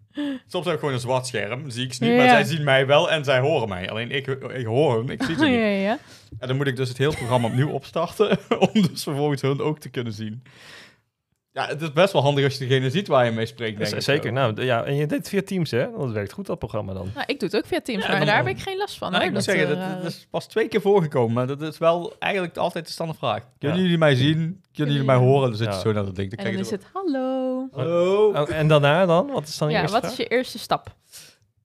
[0.46, 2.12] Soms heb ik gewoon een zwart scherm, zie ik ze niet.
[2.12, 2.18] Ja.
[2.18, 3.90] Maar zij zien mij wel en zij horen mij.
[3.90, 5.58] Alleen ik, ik hoor hun, ik zie ze ja, niet.
[5.58, 5.98] ja, ja.
[6.38, 8.38] En dan moet ik dus het hele programma opnieuw opstarten...
[8.72, 10.42] om dus vervolgens hun ook te kunnen zien.
[11.54, 13.92] Ja, het is best wel handig als je degene ziet waar je mee spreekt, denk
[13.92, 14.00] ik.
[14.02, 15.86] Zeker, nou ja, en je deed het via Teams, hè?
[15.98, 17.10] Dat werkt goed, dat programma dan.
[17.14, 18.98] Nou, ik doe het ook via Teams, Ja, maar dan- daar heb ik geen last
[18.98, 19.10] van.
[19.10, 21.32] Nou, hoor, ik moet dat, zeggen, eh, dat, rare- dat is pas twee keer voorgekomen,
[21.32, 23.42] maar dat is wel eigenlijk altijd de standaardvraag.
[23.58, 23.82] Kunnen Ja.
[23.84, 24.62] jullie mij zien?
[24.72, 25.48] Kunnen jullie mij horen?
[25.48, 26.30] Dan zit je zo naar dat ding.
[26.30, 27.68] Dan En dan krijg is het hallo.
[27.72, 29.26] Oh, en daarna dan?
[29.30, 30.94] Wat is dan je Ja, eerste wat is je eerste stap?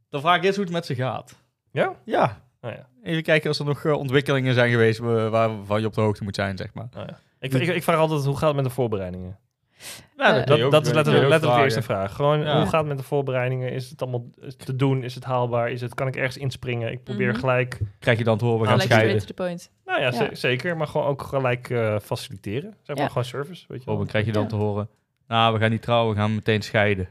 [0.10, 1.36] Dan vraag ik eerst hoe het met ze gaat.
[1.72, 1.96] Ja?
[2.06, 2.42] Ja.
[2.62, 2.88] Oh, ja.
[3.04, 6.24] Even kijken als er nog eh, ontwikkelingen zijn geweest wa- waarvan je op de hoogte
[6.24, 6.88] moet zijn, zeg maar.
[6.98, 7.20] Oh, ja.
[7.40, 9.38] Ik, ik, ik vraag altijd, hoe gaat het met de voorbereidingen?
[10.18, 12.16] Nou, je Dat, is letterlijk, letterlijk eerste vraag.
[12.16, 12.56] Gewoon, Ja.
[12.58, 13.72] hoe gaat het met de voorbereidingen?
[13.72, 14.26] Is het allemaal
[14.58, 15.04] te doen?
[15.04, 15.72] Is het haalbaar?
[15.72, 16.92] Is het, kan ik ergens inspringen?
[16.92, 17.40] Ik probeer Mhm.
[17.40, 17.80] gelijk...
[18.00, 19.20] Krijg je dan te horen, we gaan scheiden.
[19.22, 19.72] straight to the point.
[19.86, 20.12] Nou ja, Ja.
[20.12, 20.78] ze- zeker.
[20.78, 22.74] Maar gewoon ook gelijk eh, faciliteren.
[22.84, 23.08] Zeg maar Ja.
[23.08, 24.48] gewoon service, weet je Oh, dan krijg je dan Ja.
[24.50, 24.90] te horen.
[25.28, 27.08] Nou, we gaan niet trouwen, we gaan meteen scheiden.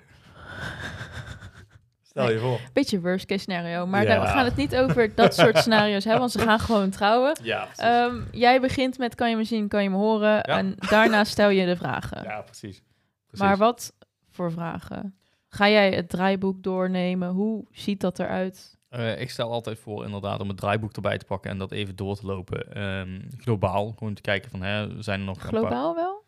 [2.08, 2.60] Stel je voor.
[2.72, 3.86] Beetje worst case scenario.
[3.86, 4.08] Maar Ja.
[4.08, 7.38] daar- we gaan het niet over dat soort scenario's hebben, want ze gaan gewoon trouwen.
[7.42, 7.68] Ja.
[7.76, 10.42] Ehm, jij begint met kan je me zien, kan je me horen.
[10.42, 12.22] En daarna stel je de vragen.
[12.22, 12.82] Ja, precies.
[13.26, 13.46] precies.
[13.46, 13.92] maar wat
[14.30, 15.18] voor vragen?
[15.48, 17.28] Ga jij het draaiboek doornemen?
[17.28, 18.76] Hoe ziet dat eruit?
[18.88, 21.96] Eh, ik stel altijd voor inderdaad om het draaiboek erbij te pakken en dat even
[21.96, 22.72] door te lopen.
[22.74, 25.58] Ehm, globaal, gewoon te kijken van, hè, zijn er nog een paar...
[25.60, 26.24] Globaal wel?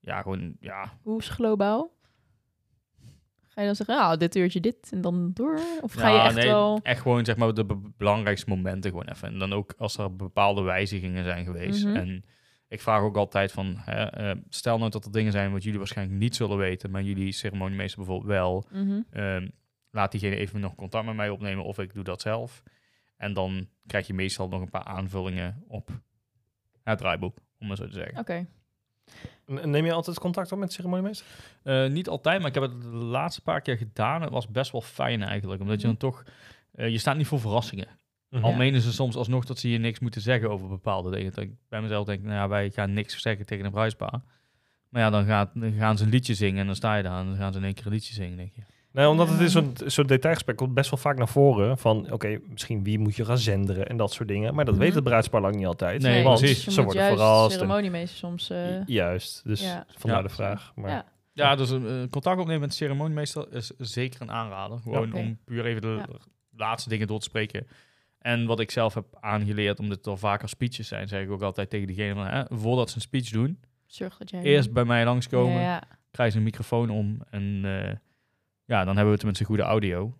[0.00, 0.92] Ja, gewoon, ja.
[1.02, 1.90] Hoe is globaal?
[3.58, 5.60] Ga je dan zeggen, nou, dit uurtje dit en dan door?
[5.80, 6.80] Of ga je echt nee, wel...
[6.82, 9.28] Echt gewoon, zeg maar, de be- belangrijkste momenten gewoon even.
[9.28, 11.84] En dan ook als er bepaalde wijzigingen zijn geweest.
[11.84, 11.96] Mhm.
[11.96, 12.24] En
[12.68, 15.78] ik vraag ook altijd van, hè, eh, stel nou dat er dingen zijn wat jullie
[15.78, 18.64] waarschijnlijk niet zullen weten, maar jullie ceremoniemeester bijvoorbeeld wel.
[18.72, 19.00] Mhm.
[19.10, 19.48] Ehm,
[19.90, 22.62] laat diegene even nog contact met mij opnemen of ik doe dat zelf.
[23.16, 25.90] En dan krijg je meestal nog een paar aanvullingen op
[26.82, 28.18] het draaiboek, om maar zo te zeggen.
[28.18, 28.46] Oké.
[29.46, 31.26] Neem je altijd contact op met de ceremoniemeester?
[31.62, 34.22] Eh, niet altijd, maar ik heb het de laatste paar keer gedaan.
[34.22, 36.24] Het was best wel fijn eigenlijk, omdat je dan toch...
[36.72, 37.88] eh, je staat niet voor verrassingen.
[38.30, 38.56] Al Ja.
[38.56, 41.32] menen ze soms alsnog dat ze je niks moeten zeggen over bepaalde dingen.
[41.34, 44.20] Dat ik bij mezelf denk, nou ja, wij gaan niks zeggen tegen een bruispaar.
[44.88, 47.20] Maar ja, dan, gaat, dan gaan ze een liedje zingen en dan sta je daar
[47.20, 48.62] en dan gaan ze in één keer een liedje zingen, denk je.
[48.98, 51.78] Nee, omdat het is zo'n zo'n detailgesprek komt best wel vaak naar voren.
[51.78, 54.54] Van, oké, misschien wie moet je gaan zenderen en dat soort dingen.
[54.54, 54.82] Maar dat Mhm.
[54.82, 56.02] weet het bruidspaar lang niet altijd.
[56.02, 56.64] Nee, want precies.
[56.64, 57.52] ze worden juist verrast.
[57.52, 58.50] ceremoniemeester soms...
[58.50, 59.86] eh, Ju- Juist, dus ja.
[59.96, 60.26] vandaar Ja.
[60.28, 60.72] de vraag.
[60.74, 61.04] Maar Ja.
[61.32, 61.80] Ja, dus eh,
[62.10, 64.78] contact opnemen met de ceremoniemeester is zeker een aanrader.
[64.78, 66.06] Gewoon om puur even de Ja.
[66.56, 67.66] laatste dingen door te spreken.
[68.18, 71.42] En wat ik zelf heb aangeleerd, omdat het al vaker speeches zijn, zeg ik ook
[71.42, 74.42] altijd tegen diegene van, hè, voordat ze een speech doen, Zorg dat jij...
[74.42, 75.82] eerst bij mij langskomen, Ja, ja.
[76.10, 77.94] krijgen ze een microfoon om en eh,
[78.68, 80.14] ja, dan hebben we tenminste goede audio.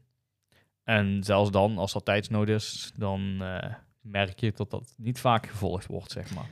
[0.84, 5.46] En zelfs dan, als dat tijdsnood is, dan eh, merk je dat dat niet vaak
[5.46, 6.50] gevolgd wordt, zeg maar.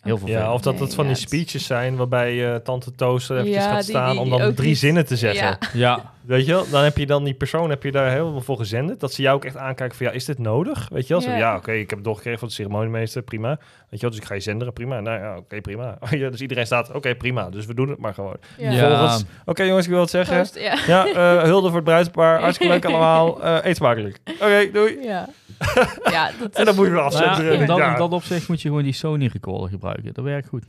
[0.00, 2.54] Heel veel ja, of dat het Nee, van ja, die het- speeches zijn waarbij eh,
[2.56, 5.16] tante Toos er eventjes Ja, gaat die- staan die- om dan drie niet- zinnen te
[5.16, 5.46] zeggen.
[5.46, 5.58] Ja.
[5.72, 6.64] Ja, Weet je wel?
[6.70, 8.98] Dan heb je dan die persoon heb je daar heel veel voor gezenden.
[8.98, 10.88] Dat ze jou ook echt aankijken van, ja, is dit nodig?
[10.92, 11.22] Weet je wel?
[11.22, 11.36] Zo, Ja.
[11.36, 13.48] ja, oké, ik heb het doorgekregen van de ceremoniemeester, prima.
[13.48, 13.58] Weet
[13.90, 14.10] je wel?
[14.10, 15.00] Dus ik ga je zenderen, prima.
[15.00, 15.98] Nou ja, oké, prima.
[16.10, 17.50] ja, dus iedereen staat, oké, prima.
[17.50, 18.36] Dus we doen het maar gewoon.
[18.58, 19.18] Ja.
[19.44, 20.46] Oké jongens, ik wil het zeggen.
[20.54, 20.76] Ja.
[20.86, 22.40] Ja, eh, hulde voor het bruidspaar.
[22.40, 23.42] Hartstikke leuk allemaal.
[23.44, 24.18] Eh, eet smakelijk.
[24.40, 24.98] Oké, doei.
[25.02, 25.28] Ja.
[26.16, 27.44] ja, dat En dan is- moet je weer Nou afzetten.
[27.44, 27.92] ja, in, dat, ja.
[27.92, 30.14] in dat opzicht moet je gewoon die Sony recorder gebruiken.
[30.14, 30.64] Dat werkt goed.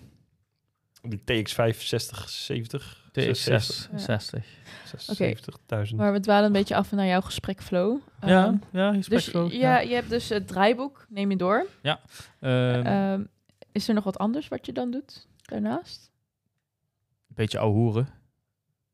[1.02, 4.44] Die TX5 60, 70, TX 60.
[5.92, 5.96] 70.000.
[5.96, 7.98] Maar we dwalen een beetje af naar jouw gesprek flow.
[8.26, 11.66] Ja, Ehm, ja, dus gespreksvloog, ja, je hebt dus het draaiboek, neem je door.
[11.82, 12.00] Ehm,
[12.86, 13.24] Ehm,
[13.72, 16.12] is er nog wat anders wat je dan doet daarnaast?
[17.28, 18.08] Een beetje ouwe hoeren.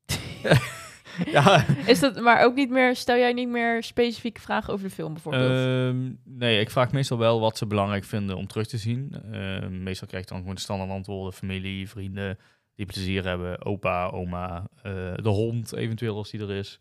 [1.32, 4.93] ja, Is dat maar ook niet meer, stel jij niet meer specifieke vragen over de
[4.93, 5.51] film bijvoorbeeld?
[5.51, 9.13] Ehm, nee, ik vraag meestal wel wat ze belangrijk vinden om terug te zien.
[9.32, 11.34] Ehm, meestal krijg ik dan gewoon de standaard antwoorden.
[11.34, 12.38] Familie, vrienden
[12.75, 13.65] die plezier hebben.
[13.65, 16.80] Opa, oma, eh, de hond eventueel als die er is.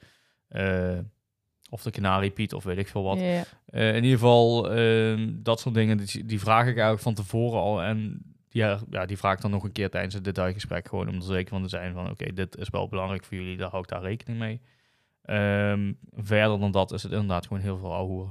[0.49, 0.99] Eh,
[1.71, 3.19] of de kanariepiet of weet ik veel wat.
[3.19, 3.45] Ja, ja.
[3.67, 7.61] Eh, in ieder geval, ehm, dat soort dingen, die, die vraag ik eigenlijk van tevoren
[7.61, 7.83] al.
[7.83, 8.23] En
[8.57, 10.89] die, ja, ja, die vraag ik dan nog een keer tijdens het detailgesprek.
[10.89, 13.57] Gewoon om er zeker van te zijn van, oké, dit is wel belangrijk voor jullie.
[13.57, 14.61] Daar hou ik daar rekening mee.
[15.23, 18.27] Ehm, verder dan dat is het inderdaad gewoon heel veel ouwe.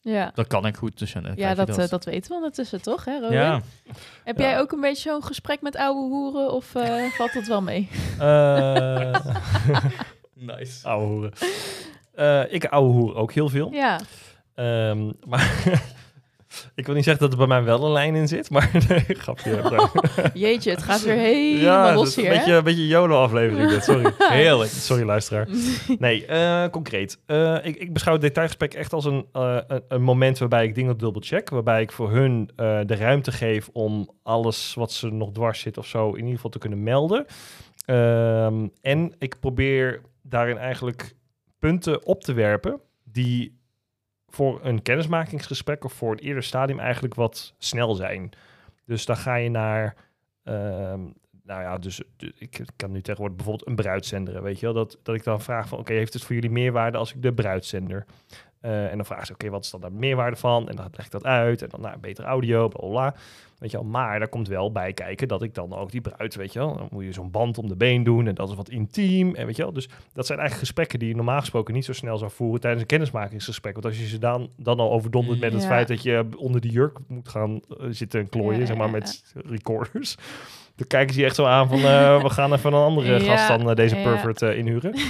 [0.00, 0.30] ja.
[0.34, 3.20] Dat kan ik goed, dus dan Ja, dat, eh, dat weten we ondertussen toch, hè,
[3.20, 3.36] Robin?
[3.38, 3.60] Ja,
[4.24, 4.44] Heb Ja.
[4.44, 7.88] jij ook een beetje zo'n gesprek met oude hoeren of eh, valt dat wel mee?
[8.18, 9.24] Eh
[10.34, 10.88] nice.
[10.88, 11.32] ouwe hoeren.
[12.14, 13.72] Eh, ik ouwe hoer ook heel veel.
[13.72, 14.00] Ja,
[14.54, 15.62] Ehm, maar
[16.74, 19.04] ik wil niet zeggen dat er bij mij wel een lijn in zit, maar nee,
[19.08, 19.80] grapje.
[20.34, 24.12] jeetje, het gaat weer helemaal ja, los hier, een beetje, een beetje YOLO-aflevering dit, sorry.
[24.18, 24.70] Heerlijk.
[24.70, 25.48] Sorry, luisteraar.
[25.98, 27.18] Nee, eh, concreet.
[27.26, 30.74] Eh, ik, ik beschouw het detailgesprek echt als een, eh, een, een moment waarbij ik
[30.74, 31.48] dingen dubbel check.
[31.48, 35.86] Waarbij ik voor hun de ruimte geef om alles wat ze nog dwars zit of
[35.86, 37.26] zo in ieder geval te kunnen melden.
[37.84, 41.14] Ehm, en ik probeer daarin eigenlijk
[41.58, 43.59] punten op te werpen die
[44.30, 48.30] voor een kennismakingsgesprek of voor het eerder stadium eigenlijk wat snel zijn.
[48.84, 49.94] Dus dan ga je naar,
[50.42, 51.00] ehm,
[51.42, 52.02] nou ja, dus
[52.38, 54.74] ik kan nu tegenwoordig bijvoorbeeld een bruid zenderen, weet je wel?
[54.74, 57.32] Dat, dat ik dan vraag van, oké, heeft het voor jullie meerwaarde als ik de
[57.32, 57.64] bruid
[58.60, 60.68] Eh, en dan vragen ze, oké, wat is dan daar meerwaarde van?
[60.68, 61.62] En dan leg ik dat uit.
[61.62, 63.14] En dan, nou, beter audio, bla, bla.
[63.58, 66.34] Weet je wel, maar daar komt wel bij kijken dat ik dan ook die bruid,
[66.34, 68.54] weet je wel, dan moet je zo'n band om de been doen en dat is
[68.54, 69.34] wat intiem.
[69.34, 71.92] En weet je wel, dus dat zijn eigenlijk gesprekken die je normaal gesproken niet zo
[71.92, 73.72] snel zou voeren tijdens een kennismakingsgesprek.
[73.72, 75.68] Want als je ze dan, dan al overdondert met het Ja.
[75.68, 78.86] feit dat je onder die jurk moet gaan eh, zitten en klooien, Ja, zeg maar,
[78.86, 80.14] ja, met recorders.
[80.76, 83.48] Dan kijken ze je echt zo aan van, eh, we gaan even een andere gast
[83.48, 84.94] dan deze pervert inhuren.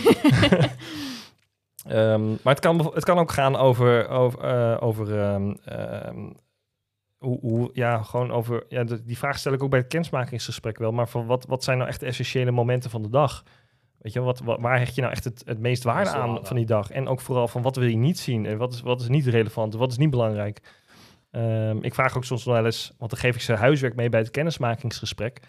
[1.88, 6.30] Ehm, maar het kan, het kan ook gaan over, over, eh, over ehm, ehm,
[7.18, 10.78] hoe, hoe, ja, gewoon over, ja, de- die vraag stel ik ook bij het kennismakingsgesprek
[10.78, 13.42] wel, maar van wat, wat zijn nou echt de essentiële momenten van de dag?
[13.98, 16.56] Weet je, wat, wat, waar hecht je nou echt het, het meest waarde aan van
[16.56, 16.90] die dag?
[16.90, 19.26] En ook vooral van wat wil je niet zien en wat is, wat is niet
[19.26, 20.60] relevant, wat is niet belangrijk?
[21.80, 24.30] Ik vraag ook soms wel eens, want dan geef ik ze huiswerk mee bij het
[24.30, 25.40] kennismakingsgesprek.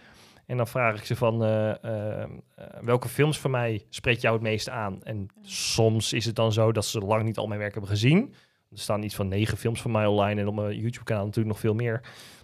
[0.52, 4.34] En dan vraag ik ze van eh, ehm, eh, welke films van mij spreekt jou
[4.34, 5.04] het meest aan?
[5.04, 8.34] En soms is het dan zo dat ze lang niet al mijn werk hebben gezien.
[8.72, 11.60] Er staan iets van negen films van mij online en op mijn YouTube-kanaal natuurlijk nog
[11.60, 12.02] veel meer.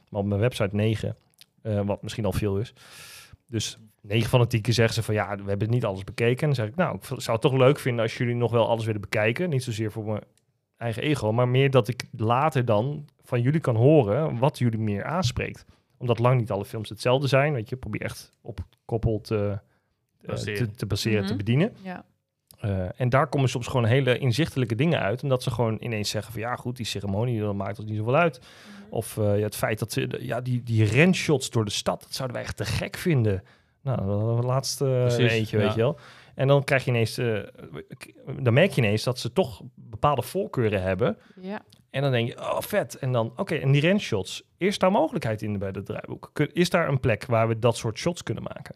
[0.10, 1.16] Maar op mijn website negen,
[1.62, 2.74] eh, wat misschien al veel is.
[3.48, 6.42] Dus negen van de tien keer zeggen ze van ja, we hebben niet alles bekeken.
[6.42, 8.68] En dan zeg ik nou, ik zou het toch leuk vinden als jullie nog wel
[8.68, 9.50] alles willen bekijken.
[9.50, 10.24] Niet zozeer voor mijn
[10.78, 15.04] eigen ego, maar meer dat ik later dan van jullie kan horen wat jullie meer
[15.04, 15.66] aanspreekt.
[15.98, 17.54] Omdat lang niet alle films hetzelfde zijn.
[17.54, 19.60] Weet je, probeer echt op koppel te,
[20.22, 20.70] eh, Baseren.
[20.70, 21.38] te, te baseren, te Mhm.
[21.38, 21.74] bedienen.
[21.82, 22.06] ja.
[22.58, 25.24] Eh, en daar komen soms gewoon hele inzichtelijke dingen uit.
[25.24, 28.16] Omdat ze gewoon ineens zeggen van ja goed, die ceremonie, dat maakt ons niet zoveel
[28.16, 28.40] uit.
[28.90, 32.14] Of eh, ja, het feit dat ze, ja, die, die renshots door de stad, dat
[32.14, 33.44] zouden wij echt te gek vinden.
[33.82, 35.64] Nou, dat hadden we laatst eh, Precies, eentje, ja.
[35.64, 36.00] weet je wel.
[36.36, 37.40] En dan krijg je ineens, eh,
[38.40, 41.18] dan merk je ineens dat ze toch bepaalde voorkeuren hebben.
[41.42, 41.62] ja.
[41.90, 42.96] En dan denk je, oh vet.
[42.96, 46.32] En dan, oké, en die renshots, is daar mogelijkheid in bij het draaiboek?
[46.54, 48.76] Is daar een plek waar we dat soort shots kunnen maken?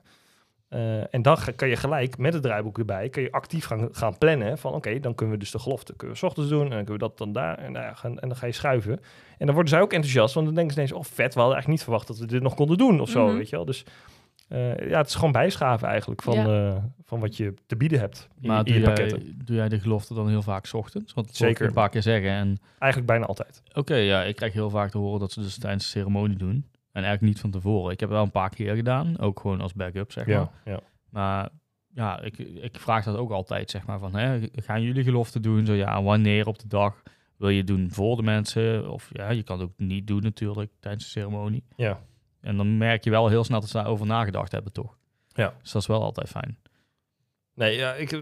[0.67, 4.17] Eh, en dan kan je gelijk met het draaiboek erbij, kun je actief gaan, gaan
[4.17, 6.69] plannen van oké, dan kunnen we dus de gelofte kunnen we 's ochtends doen en
[6.69, 8.91] dan kunnen we dat dan daar en, nou ja, gaan, en dan ga je schuiven.
[9.37, 11.43] En dan worden zij ook enthousiast, want dan denken ze ineens, oh vet, we hadden
[11.57, 13.37] eigenlijk niet verwacht dat we dit nog konden doen of zo, Mhm.
[13.37, 13.65] weet je wel.
[13.65, 13.85] Dus
[14.51, 16.67] eh, ja, het is gewoon bijschaven eigenlijk van, Ja.
[16.75, 19.41] eh, van wat je te bieden hebt in, Maar in doe je jij, pakketten.
[19.45, 21.13] doe jij de gelofte dan heel vaak 's ochtends?
[21.13, 21.61] Want dat ik Zeker.
[21.61, 22.29] je een paar keer zeggen.
[22.31, 23.61] En Eigenlijk bijna altijd.
[23.73, 26.53] Oké, ja, ik krijg heel vaak te horen dat ze dus tijdens de ceremonie doen.
[26.91, 27.91] En eigenlijk niet van tevoren.
[27.91, 30.35] Ik heb het wel een paar keer gedaan, ook gewoon als backup, zeg maar.
[30.35, 30.79] Ja, ja.
[31.09, 31.49] Maar
[31.93, 35.65] ja, ik, ik vraag dat ook altijd, zeg maar, van, hè, gaan jullie gelofte doen?
[35.65, 37.01] Zo ja, wanneer op de dag?
[37.37, 38.91] Wil je het doen voor de mensen?
[38.91, 41.63] Of ja, je kan het ook niet doen natuurlijk tijdens de ceremonie.
[41.75, 41.99] ja.
[42.41, 44.97] En dan merk je wel heel snel dat ze daarover nagedacht hebben, toch?
[45.33, 45.53] Ja.
[45.61, 46.57] Dus dat is wel altijd fijn.
[47.53, 48.21] Nee, ja, ik, eh,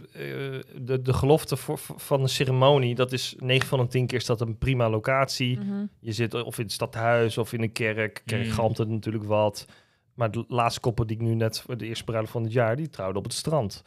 [0.82, 4.26] de, de gelofte voor, van de ceremonie, dat is 9 van de 10 keer is
[4.26, 5.60] dat een prima locatie.
[5.60, 5.86] Mhm.
[6.00, 8.22] Je zit of in het stadhuis of in een kerk.
[8.26, 8.52] Kerk Mm.
[8.52, 9.66] galmt het natuurlijk wat.
[10.14, 12.76] Maar de laatste koppel die ik nu net, voor de eerste bruiloft van het jaar,
[12.76, 13.84] die trouwden op het strand.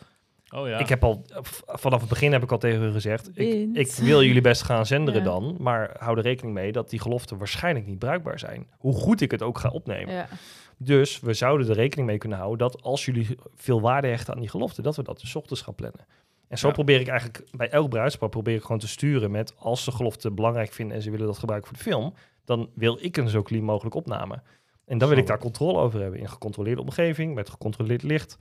[0.54, 0.78] Oh ja.
[0.78, 1.24] Ik heb al,
[1.66, 4.86] vanaf het begin heb ik al tegen hun gezegd, ik, ik wil jullie best gaan
[4.86, 5.26] zenderen Ja.
[5.26, 8.66] dan, maar hou er rekening mee dat die geloften waarschijnlijk niet bruikbaar zijn.
[8.78, 10.14] Hoe goed ik het ook ga opnemen.
[10.14, 10.28] Ja.
[10.76, 14.40] Dus we zouden er rekening mee kunnen houden dat als jullie veel waarde hechten aan
[14.40, 16.06] die gelofte, dat we dat dus ochtends gaan plannen.
[16.48, 16.72] En zo Ja.
[16.72, 20.30] probeer ik eigenlijk bij elk bruidspaar probeer ik gewoon te sturen met als ze gelofte
[20.30, 23.42] belangrijk vinden en ze willen dat gebruiken voor de film, dan wil ik een zo
[23.42, 24.42] clean mogelijk opname.
[24.86, 28.36] En dan wil ik daar controle over hebben in een gecontroleerde omgeving met gecontroleerd licht.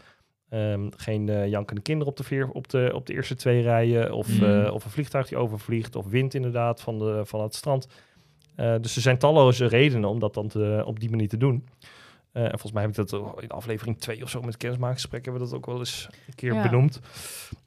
[0.51, 4.13] Ehm, geen eh, jankende kinderen op de, veer, op, de, op de eerste twee rijen.
[4.13, 4.43] Of, Mm.
[4.65, 5.95] eh, of een vliegtuig die overvliegt.
[5.95, 7.87] Of wind inderdaad van, de, van het strand.
[8.55, 11.65] Eh, dus er zijn talloze redenen om dat dan te, op die manier te doen.
[12.31, 15.47] En volgens mij heb ik dat in aflevering 2 of zo met kennismakingsgesprek hebben we
[15.49, 16.61] dat ook wel eens een keer Ja.
[16.61, 16.99] benoemd.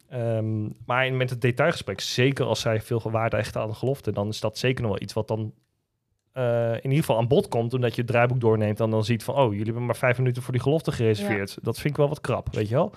[0.08, 4.12] Ehm, maar in- met het detailgesprek, zeker als zij veel waarde hechten aan de gelofte,
[4.12, 5.52] dan is dat zeker nog wel iets wat dan
[6.34, 9.24] eh, in ieder geval aan bod komt, omdat je het draaiboek doorneemt en dan ziet
[9.24, 11.58] van, oh, jullie hebben maar vijf minuten voor die gelofte gereserveerd.
[11.62, 12.92] Dat vind ik wel wat krap, weet je wel?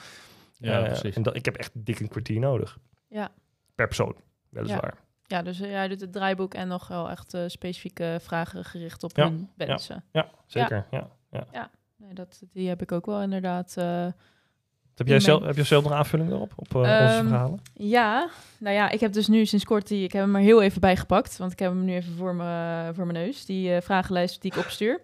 [0.60, 1.16] Ja, Eh, precies.
[1.16, 2.78] En dat, ik heb echt dik een kwartier nodig.
[3.08, 3.32] Ja.
[3.76, 4.16] Per persoon,
[4.50, 4.94] weliswaar.
[5.24, 9.04] Ja, dus eh, jij doet het draaiboek en nog wel echt eh, specifieke vragen gericht
[9.04, 10.04] op Ja, hun wensen.
[10.12, 10.86] Ja, zeker.
[10.92, 11.10] Ja.
[11.52, 11.70] Ja.
[11.96, 13.76] Nee, dat, die heb ik ook wel inderdaad.
[14.98, 17.60] Heb, jij zelf, heb je zelf nog aanvulling erop, op eh, onze Ehm, verhalen?
[17.74, 20.62] ja, nou ja, ik heb dus nu sinds kort die, ik heb hem er heel
[20.62, 23.74] even bij gepakt, want ik heb hem nu even voor me voor mijn neus, die
[23.74, 25.02] eh, vragenlijst die ik opstuur.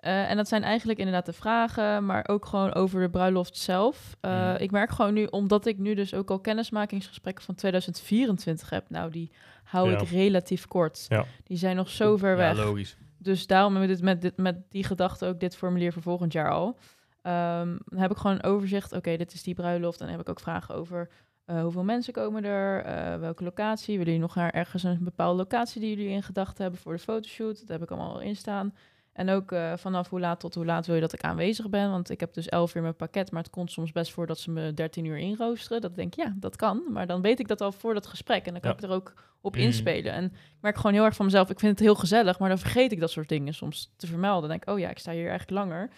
[0.00, 4.16] Eh, en dat zijn eigenlijk inderdaad de vragen, maar ook gewoon over de bruiloft zelf.
[4.20, 4.62] Eh, Mhm.
[4.62, 9.10] Ik merk gewoon nu, omdat ik nu dus ook al kennismakingsgesprekken van 2024 heb, nou
[9.10, 9.30] die
[9.64, 10.00] hou Ja.
[10.00, 11.04] ik relatief kort.
[11.08, 11.24] Ja.
[11.44, 12.56] Die zijn nog zo ver Ja, weg.
[12.56, 12.96] logisch.
[13.18, 16.32] Dus daarom heb ik dit met, dit, met die gedachte ook dit formulier voor volgend
[16.32, 16.76] jaar al.
[17.22, 18.92] Ehm, dan heb ik gewoon een overzicht.
[18.92, 19.98] Oké, dit is die bruiloft.
[19.98, 21.08] Dan heb ik ook vragen over
[21.44, 23.98] eh, hoeveel mensen komen er, eh, welke locatie.
[23.98, 26.98] Willen jullie nog naar ergens een bepaalde locatie die jullie in gedachten hebben voor de
[26.98, 27.58] fotoshoot?
[27.60, 28.74] Dat heb ik allemaal al in staan.
[29.12, 31.90] En ook eh, vanaf hoe laat tot hoe laat wil je dat ik aanwezig ben?
[31.90, 34.38] Want ik heb dus 11 uur mijn pakket, maar het komt soms best voor dat
[34.38, 35.80] ze me 13 uur inroosteren.
[35.80, 36.82] Dat denk ik, ja, dat kan.
[36.90, 38.76] Maar dan weet ik dat al voor dat gesprek en dan kan Ja.
[38.76, 39.64] ik er ook op Mhm.
[39.64, 40.12] inspelen.
[40.12, 42.58] En ik merk gewoon heel erg van mezelf, ik vind het heel gezellig, maar dan
[42.58, 44.40] vergeet ik dat soort dingen soms te vermelden.
[44.40, 45.90] Dan denk ik, oh ja, ik sta hier eigenlijk langer.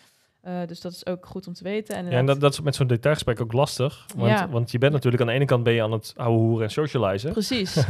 [0.45, 1.97] Eh, dus dat is ook goed om te weten.
[1.97, 4.07] En Ja, en dat, dat is met zo'n detailgesprek ook lastig.
[4.17, 4.49] Want, Ja.
[4.49, 6.71] want je bent natuurlijk aan de ene kant ben je aan het ouwe hoeren en
[6.71, 7.33] socializen.
[7.33, 7.77] Precies.
[7.77, 7.87] En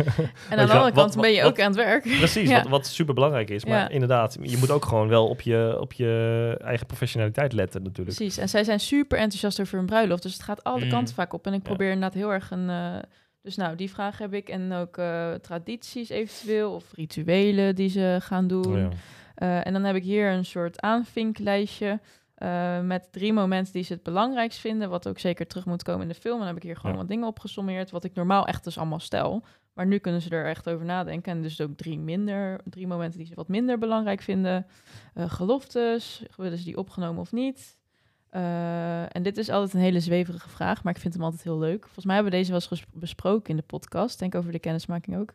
[0.50, 2.02] aan de andere wat- kant ben je wat- ook aan het werk.
[2.02, 2.56] Precies, Ja.
[2.62, 3.64] wat, wat super belangrijk is.
[3.64, 8.16] Maar inderdaad, je moet ook gewoon wel op je, op je eigen professionaliteit letten natuurlijk.
[8.16, 8.38] Precies.
[8.38, 10.22] En zij zijn super enthousiast over hun bruiloft.
[10.22, 10.90] Dus het gaat alle Mm.
[10.90, 11.46] kanten vaak op.
[11.46, 12.70] En ik probeer inderdaad heel erg een...
[12.70, 12.94] eh,
[13.42, 14.48] dus nou, die vraag heb ik.
[14.48, 16.72] En ook eh, tradities eventueel.
[16.74, 18.86] Of rituelen die ze gaan doen.
[18.86, 18.92] Oh
[19.36, 22.00] en dan heb ik hier een soort aanvinklijstje
[22.34, 26.02] eh, met drie momenten die ze het belangrijkst vinden, wat ook zeker terug moet komen
[26.02, 26.32] in de film.
[26.34, 26.98] En dan heb ik hier gewoon Ja.
[26.98, 29.44] wat dingen opgesommeerd, wat ik normaal echt dus allemaal stel.
[29.72, 31.32] Maar nu kunnen ze er echt over nadenken.
[31.32, 34.66] En dus ook drie, minder, drie momenten die ze wat minder belangrijk vinden.
[35.14, 37.76] Eh, geloftes, willen ze die opgenomen of niet?
[38.30, 41.58] Eh, en dit is altijd een hele zweverige vraag, maar ik vind hem altijd heel
[41.58, 41.82] leuk.
[41.82, 44.18] Volgens mij hebben we deze wel eens besproken in de podcast.
[44.18, 45.32] Denk over de kennismaking ook.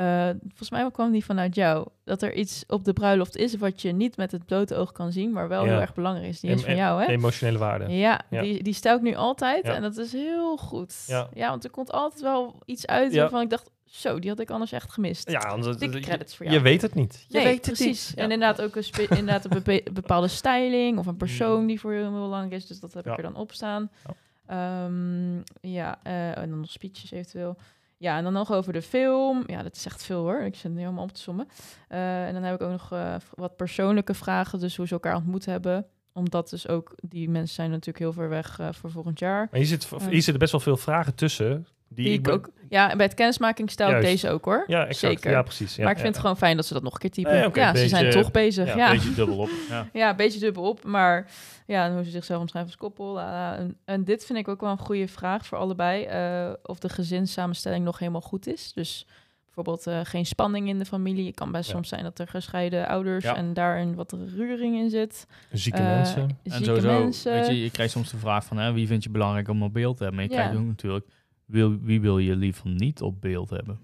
[0.00, 1.86] Eh, volgens mij kwam die vanuit jou.
[2.04, 5.12] Dat er iets op de bruiloft is wat je niet met het blote oog kan
[5.12, 5.70] zien, maar wel Ja.
[5.70, 6.40] heel erg belangrijk is.
[6.40, 7.06] Die is van jou, hè?
[7.08, 7.88] Emotionele waarde.
[7.96, 8.42] Ja, Ja.
[8.42, 9.74] Die, die stel ik nu altijd Ja.
[9.74, 10.94] en dat is heel goed.
[11.06, 11.28] Ja.
[11.34, 14.72] want er komt altijd wel iets uit waarvan ik dacht, zo, die had ik anders
[14.72, 15.30] echt gemist.
[15.30, 16.64] Ja, anders, Dikke je- credits voor je, jou.
[16.64, 17.24] weet het niet.
[17.28, 18.08] Je Nee, weet het precies.
[18.08, 18.16] niet.
[18.18, 22.00] En inderdaad ook een, inderdaad een bepe- bepaalde styling of een persoon die voor je
[22.00, 22.66] heel belangrijk is.
[22.66, 23.90] Dus dat heb ik er dan op staan.
[24.06, 24.14] Ja.
[24.46, 27.56] Ehm, ja, eh, en dan nog speeches eventueel.
[28.00, 29.42] Ja, en dan nog over de film.
[29.46, 30.40] Ja, dat is echt veel hoor.
[30.40, 31.48] Ik zit nu helemaal op te sommen.
[31.88, 34.58] Eh, en dan heb ik ook nog eh, wat persoonlijke vragen.
[34.60, 35.86] Dus hoe ze elkaar ontmoet hebben.
[36.12, 39.48] Omdat dus ook die mensen zijn natuurlijk heel ver weg eh, voor volgend jaar.
[39.50, 39.98] Maar hier, zit, Ja.
[39.98, 41.66] hier zitten best wel veel vragen tussen.
[41.94, 42.50] Die, Die ik ook.
[42.68, 44.64] Ja, en bij het kennismaking stel ik deze ook hoor.
[44.66, 44.98] Ja, exact.
[44.98, 45.30] Zeker.
[45.30, 45.76] Ja, precies.
[45.76, 46.02] Ja, maar ik ja.
[46.02, 47.32] vind het gewoon fijn dat ze dat nog een keer typen.
[47.32, 48.66] Nee, ja, ze zijn toch bezig.
[48.68, 49.50] ja, Ja, Een beetje dubbel op.
[49.68, 49.86] Ja.
[49.92, 51.30] Ja, een beetje dubbel op, maar
[51.66, 53.20] ja, en hoe ze zichzelf omschrijven als koppel.
[53.20, 56.04] En, en dit vind ik ook wel een goede vraag voor allebei.
[56.04, 58.72] eh, of de gezinssamenstelling nog helemaal goed is.
[58.72, 59.06] Dus
[59.44, 61.26] bijvoorbeeld eh, geen spanning in de familie.
[61.26, 61.72] Het kan best Ja.
[61.74, 63.36] soms zijn dat er gescheiden ouders Ja.
[63.36, 65.26] en daarin wat ruring in zit.
[65.52, 66.22] Zieke Eh, mensen.
[66.22, 67.32] En Zieke sowieso, mensen.
[67.32, 69.72] weet je, je krijgt soms de vraag van, hè, wie vind je belangrijk om op
[69.72, 70.20] beeld te hebben?
[70.20, 70.42] Maar je Ja.
[70.42, 71.06] krijgt ook natuurlijk,
[71.50, 73.78] wil, wie wil je liever niet op beeld hebben?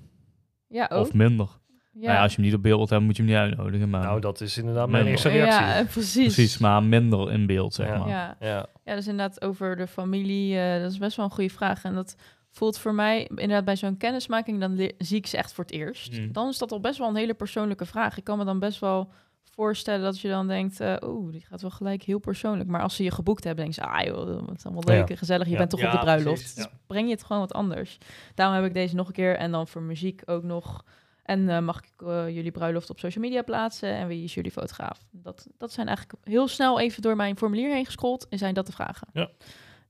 [0.68, 1.06] ja, ook.
[1.06, 1.46] Of minder?
[1.92, 2.00] ja.
[2.02, 3.90] Nou ja, als je hem niet op beeld wilt hebben, moet je hem niet uitnodigen.
[3.90, 5.60] Maar Nou, dat is inderdaad mijn eerste reactie.
[5.66, 6.34] Ja, eh, precies.
[6.34, 7.98] precies, maar minder in beeld, zeg Ja.
[7.98, 8.08] maar.
[8.08, 8.36] Ja.
[8.40, 8.66] Ja.
[8.84, 11.84] Ja, dus inderdaad over de familie, eh, dat is best wel een goede vraag.
[11.84, 12.16] En dat
[12.50, 16.18] voelt voor mij, inderdaad bij zo'n kennismaking, dan zie ik ze echt voor het eerst.
[16.20, 16.32] Mm.
[16.32, 18.16] Dan is dat al best wel een hele persoonlijke vraag.
[18.16, 19.10] Ik kan me dan best wel
[19.56, 22.68] voorstellen dat je dan denkt, eh oeh, die gaat wel gelijk heel persoonlijk.
[22.68, 25.06] Maar als ze je geboekt hebben, denken ze, ah joh, het is allemaal leuk Ja.
[25.06, 25.46] en gezellig.
[25.46, 25.58] Je Ja.
[25.58, 26.38] bent toch Ja, op de bruiloft.
[26.40, 27.98] precies, Dus breng je het gewoon wat anders.
[28.34, 29.36] Daarom heb ik deze nog een keer.
[29.36, 30.84] En dan voor muziek ook nog.
[31.22, 33.88] En eh, mag ik eh, jullie bruiloft op social media plaatsen?
[33.94, 34.98] En wie is jullie fotograaf?
[35.10, 38.28] Dat, dat zijn eigenlijk heel snel even door mijn formulier heen gescrolld.
[38.28, 39.08] En zijn dat de vragen.
[39.12, 39.30] Ja.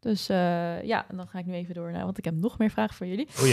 [0.00, 2.58] Dus eh, ja, en dan ga ik nu even door naar, want ik heb nog
[2.58, 3.28] meer vragen voor jullie.
[3.40, 3.44] O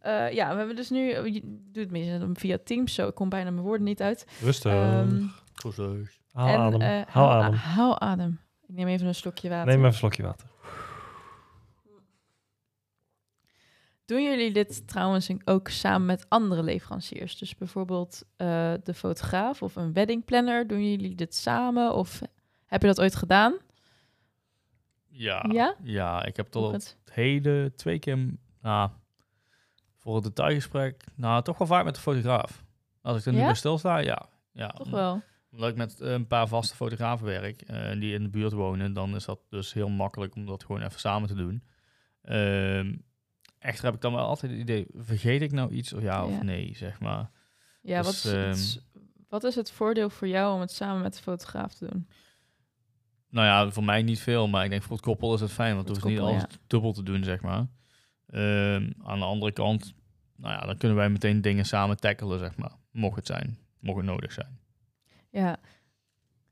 [0.00, 0.98] eh, ja, we hebben dus nu,
[1.32, 4.26] je doet het meestal via Teams, zo ik kom bijna mijn woorden niet uit.
[4.42, 4.72] Rustig.
[4.72, 5.22] Ehm,
[6.32, 6.80] haal en, adem.
[6.80, 7.54] eh, haal adem.
[7.58, 8.40] hou adem.
[8.68, 9.66] Ik neem even een slokje water.
[9.66, 10.46] Neem even een slokje water.
[14.04, 17.38] Doen jullie dit trouwens ook samen met andere leveranciers?
[17.38, 20.66] Dus bijvoorbeeld eh, de fotograaf of een wedding planner.
[20.66, 22.20] Doen jullie dit samen of
[22.66, 23.56] heb je dat ooit gedaan?
[25.08, 25.44] Ja.
[25.50, 25.74] Ja?
[25.82, 28.18] Ja, ik heb tot het- heden twee keer
[28.62, 28.90] nou,
[30.08, 32.64] voor het detailgesprek, nou toch wel vaak met de fotograaf.
[33.02, 33.44] Als ik er nu Ja?
[33.44, 34.28] bij stilsta, ja.
[34.52, 34.68] ja.
[34.68, 35.22] Toch wel.
[35.50, 39.14] Omdat ik met een paar vaste fotografen werk eh, die in de buurt wonen, dan
[39.14, 41.62] is dat dus heel makkelijk om dat gewoon even samen te doen.
[42.22, 42.94] Ehm,
[43.58, 46.24] echter heb ik dan wel altijd het idee, vergeet ik nou iets of ja, Ja.
[46.24, 47.30] of nee, zeg maar.
[47.82, 48.82] Ja, Dus, wat, is het,
[49.28, 52.08] wat is het voordeel voor jou om het samen met de fotograaf te doen?
[53.30, 55.74] Nou ja, voor mij niet veel, maar ik denk voor het koppel is het fijn,
[55.74, 57.66] want het hoeft niet alles dubbel te doen, zeg maar.
[58.26, 59.94] Ehm, aan de andere kant,
[60.38, 62.72] nou ja, dan kunnen wij meteen dingen samen tackelen, zeg maar.
[62.90, 64.58] Mocht het zijn, mocht het nodig zijn.
[65.30, 65.56] Ja,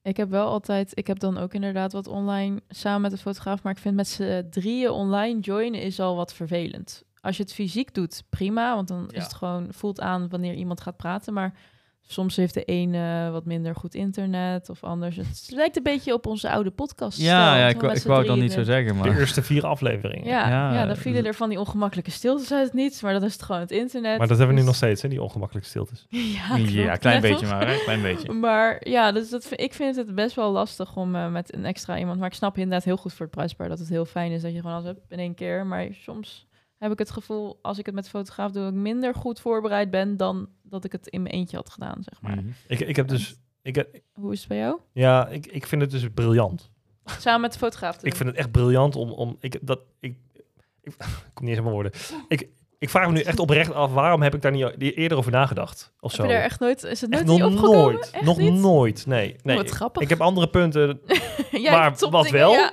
[0.02, 3.62] ik heb wel altijd, ik heb dan ook inderdaad wat online samen met de fotograaf,
[3.62, 7.04] maar ik vind met z'n drieën online joinen is al wat vervelend.
[7.20, 9.16] Als je het fysiek doet, prima, want dan Ja.
[9.16, 11.58] is het gewoon, voelt aan wanneer iemand gaat praten, maar
[12.08, 15.16] soms heeft de ene wat minder goed internet of anders.
[15.16, 17.18] Het lijkt een beetje op onze oude podcast.
[17.20, 19.18] Ja, ja ik, wou- ik wou het dan niet zo zeggen, De maar...
[19.18, 20.26] eerste vier afleveringen.
[20.26, 23.24] Ja, ja, Ja, dan vielen er van die ongemakkelijke stiltes uit het niets, maar dan
[23.24, 24.18] is het gewoon het internet.
[24.18, 26.06] Maar dat hebben we nu nog Dus- steeds, hè, die ongemakkelijke stiltes.
[26.48, 27.76] Ja, Ja, klein beetje maar, hè?
[27.84, 28.32] Klein beetje.
[28.32, 31.98] Maar ja, dus dat, ik vind het best wel lastig om eh, met een extra
[31.98, 32.18] iemand.
[32.18, 34.52] Maar ik snap inderdaad heel goed voor het prijspaar dat het heel fijn is dat
[34.52, 35.66] je gewoon alles hebt in één keer.
[35.66, 36.46] Maar soms
[36.78, 39.90] heb ik het gevoel, als ik het met fotograaf doe, dat ik minder goed voorbereid
[39.90, 42.36] ben dan dat ik het in mijn eentje had gedaan, zeg maar.
[42.36, 42.48] Mhm.
[42.66, 43.34] Ik, ik heb dus...
[43.62, 44.78] Ik, heb- Hoe is het bij jou?
[44.92, 46.70] ja, ik, ik vind het dus briljant.
[47.04, 49.10] Samen met de fotograaf Ik vind het echt briljant om...
[49.10, 50.16] om ik, dat, ik,
[50.82, 50.94] ik, ik
[51.34, 51.92] kom niet eens aan mijn woorden.
[52.28, 52.48] Ik,
[52.78, 55.92] ik vraag me nu echt oprecht af, waarom heb ik daar niet eerder over nagedacht?
[56.00, 56.22] Of zo.
[56.22, 57.92] Heb je daar echt nooit, is het nooit nog opgekomen?
[57.92, 58.10] nooit.
[58.10, 58.52] Echt nog niet?
[58.52, 59.06] nooit.
[59.06, 59.36] Nee.
[59.42, 59.56] nee.
[59.56, 60.02] wat grappig.
[60.02, 61.00] Ik heb andere punten,
[61.50, 62.52] Jij maar wat wel?
[62.52, 62.72] ja.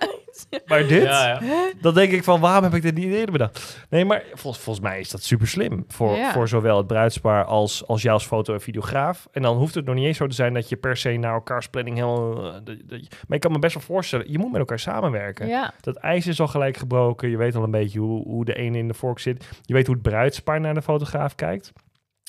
[0.65, 1.03] maar dit...
[1.03, 1.71] Ja, ja.
[1.81, 3.85] Dan denk ik van, waarom heb ik dit niet eerder bedacht?
[3.89, 5.85] Nee, maar vol- volgens mij is dat super slim.
[5.87, 6.31] Voor, Ja.
[6.31, 9.27] voor zowel het bruidspaar als, als jou als foto- en videograaf.
[9.31, 11.33] En dan hoeft het nog niet eens zo te zijn dat je per se naar
[11.33, 12.53] elkaars planning helemaal...
[12.53, 15.47] eh, je- maar ik kan me best wel voorstellen, je moet met elkaar samenwerken.
[15.47, 17.29] Ja, Dat ijs is al gelijk gebroken.
[17.29, 19.47] Je weet al een beetje hoe, hoe de ene in de vork zit.
[19.61, 21.71] Je weet hoe het bruidspaar naar de fotograaf kijkt.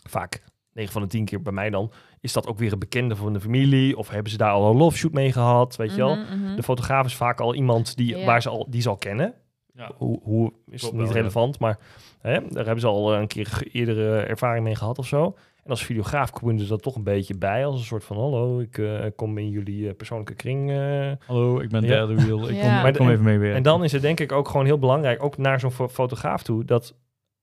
[0.08, 0.42] Vaak,
[0.74, 3.32] 9 van de 10 keer bij mij dan, is dat ook weer een bekende van
[3.32, 3.96] de familie.
[3.96, 6.16] Of hebben ze daar al een love shoot mee gehad, weet je wel.
[6.16, 6.56] Mhm, mhm.
[6.56, 9.34] De fotograaf is vaak al iemand die, waar ze al, die ze al kennen.
[9.74, 9.90] Ja.
[9.96, 11.78] Hoe, hoe is Klopt niet wel, relevant, maar
[12.20, 15.34] hè, daar hebben ze al eh, een keer eerdere ervaring mee gehad of zo.
[15.64, 18.58] En als videograaf komen ze dat toch een beetje bij als een soort van hallo,
[18.60, 20.70] ik eh, kom in jullie eh, persoonlijke kring.
[21.26, 21.88] Hallo, ik ben Ja.
[21.88, 22.48] derde wiel.
[22.48, 22.78] Ik Ja.
[22.80, 23.54] kom, ik kom even mee weer.
[23.54, 26.42] En dan is het denk ik ook gewoon heel belangrijk, ook naar zo'n fo- fotograaf
[26.42, 26.94] toe, dat,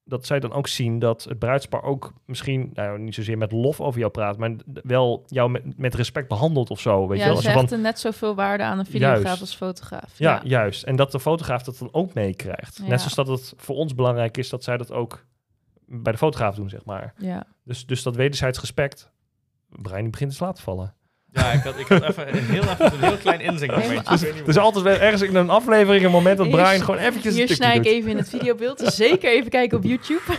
[0.04, 3.82] dat zij dan ook zien dat het bruidspaar ook misschien, nou niet zozeer met lof
[3.82, 7.08] over jou praat, maar wel jou met, met respect behandelt of zo.
[7.08, 7.42] Weet je ja, wel?
[7.42, 9.42] ze hechten net zoveel waarde aan een videograaf Juist.
[9.42, 10.18] als fotograaf.
[10.18, 10.84] ja, juist.
[10.84, 12.78] En dat de fotograaf dat dan ook meekrijgt.
[12.78, 12.88] Ja.
[12.88, 15.26] Net zoals dat het voor ons belangrijk is dat zij dat ook
[15.86, 17.14] bij de fotograaf doen, zeg maar.
[17.18, 17.44] ja.
[17.64, 19.12] Dus, dus dat wederzijds respect.
[19.70, 20.94] Brian begint te slapen te vallen.
[21.34, 23.42] Ja, ik had, ik had even een heel, even, een heel klein
[24.20, 26.80] weet niet Er is altijd wel ergens in een aflevering een moment dat Hier Brian
[26.82, 27.92] gewoon eventjes Hier snij ik doet.
[27.92, 28.78] even in het videobeeld.
[28.80, 30.22] Dus Zeker even kijken op YouTube.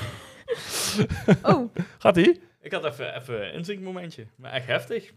[1.43, 2.41] oh, Gaat ie?
[2.61, 4.27] Ik had even, even een inzichtmomentje.
[4.37, 5.11] Maar echt heftig.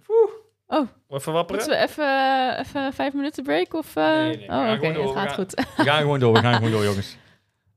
[1.10, 1.62] Even wapperen?
[1.62, 3.74] moeten we even, even vijf minuten break?
[3.74, 4.04] Of, eh?
[4.04, 5.54] Nee, nee, oh, oké, door, het gaat goed.
[5.78, 7.18] We gaan gewoon door, we gaan gewoon door, jongens.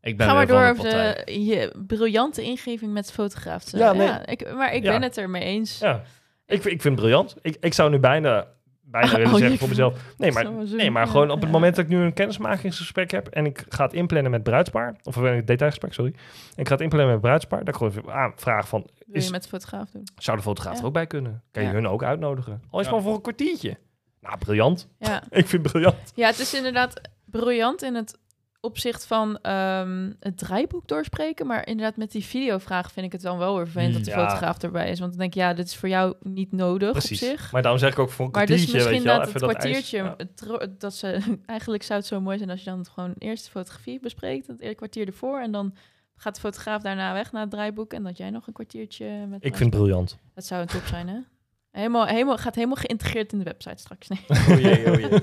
[0.00, 3.64] Ik ben Ga maar door over de, je briljante ingeving met fotograaf.
[3.64, 4.10] te- Ja, nee.
[4.24, 4.90] ik, maar ik Ja.
[4.92, 5.78] ben het ermee eens.
[5.78, 6.02] Ja.
[6.48, 7.34] Ik, vind- ik vind het briljant.
[7.42, 8.46] Ik, ik zou nu bijna,
[8.82, 10.14] bijna willen Oh, zeggen je- voor mezelf.
[10.16, 13.46] Nee, maar, nee, maar gewoon op het moment dat ik nu een kennismakingsgesprek heb en
[13.46, 16.12] ik ga het inplannen met bruidspaar, of een detailgesprek, sorry.
[16.54, 19.24] En ik ga het inplannen met bruidspaar, dan gewoon even aan vraag van, Wil is,
[19.26, 20.06] je met de fotograaf doen?
[20.16, 20.80] zou de fotograaf Ja.
[20.80, 21.42] er ook bij kunnen?
[21.50, 21.74] Kan je Ja.
[21.74, 22.62] hun ook uitnodigen?
[22.70, 22.92] Al is Ja.
[22.92, 23.76] maar voor een kwartiertje.
[24.20, 24.88] Nou, briljant.
[24.98, 25.22] Ja.
[25.30, 26.12] Ik vind het briljant.
[26.14, 28.18] ja, het is inderdaad briljant in het
[28.60, 31.46] opzicht van ehm, het draaiboek doorspreken.
[31.46, 34.16] Maar inderdaad, met die videovraag vind ik het dan wel weer vervelend dat de Ja.
[34.26, 34.98] fotograaf erbij is.
[34.98, 37.22] Want dan denk ik, ja, dit is voor jou niet nodig Precies.
[37.22, 37.52] op zich.
[37.52, 39.28] Maar daarom zeg ik ook voor een Maar dus kwartiertje, misschien weet je wel, dat
[39.36, 40.24] even het dat ijs- kwartiertje,
[40.56, 40.56] ja.
[40.66, 43.50] tro- dat ze, eigenlijk zou het zo mooi zijn als je dan gewoon eerst de
[43.50, 45.74] fotografie bespreekt, het eerste kwartier ervoor, en dan
[46.16, 49.44] gaat de fotograaf daarna weg naar het draaiboek en dat jij nog een kwartiertje met.
[49.44, 50.18] Ik vind het briljant.
[50.34, 51.18] Dat zou een top zijn, hè?
[51.70, 54.08] Helemaal, helemaal, gaat helemaal geïntegreerd in de website straks.
[54.08, 54.20] Nee.
[54.50, 55.18] Oh jee, oh jee.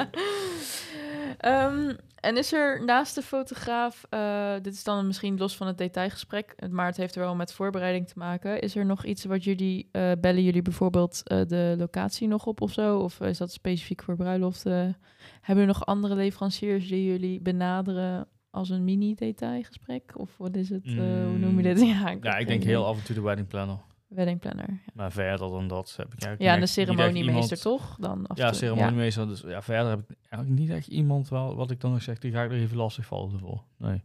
[1.38, 5.78] Ehm, en is er naast de fotograaf, eh, dit is dan misschien los van het
[5.78, 8.62] detailgesprek, maar het heeft er wel met voorbereiding te maken.
[8.62, 12.62] Is er nog iets wat jullie, eh, bellen jullie bijvoorbeeld eh, de locatie nog op
[12.62, 12.98] of zo?
[12.98, 14.98] Of is dat specifiek voor bruiloften?
[15.42, 20.14] Hebben er nog andere leveranciers die jullie benaderen als een mini-detailgesprek?
[20.18, 20.86] Of wat is het?
[20.86, 21.82] hoe noem je dit?
[21.82, 22.20] Ja, Mm.
[22.22, 23.78] Ja, ik denk heel af en toe de wedding planner.
[24.16, 24.70] Wedding planner.
[24.70, 27.96] Ja, Maar verder dan dat heb ik eigenlijk ja en de ceremoniemeester iemand- toch?
[28.00, 28.58] Dan Ja, toe.
[28.58, 29.28] ceremoniemeester.
[29.28, 32.20] Dus ja, verder heb ik eigenlijk niet echt iemand wel, wat ik dan nog zeg,
[32.20, 33.64] die ga ik er even lastig vallen ervoor.
[33.78, 34.04] Nee.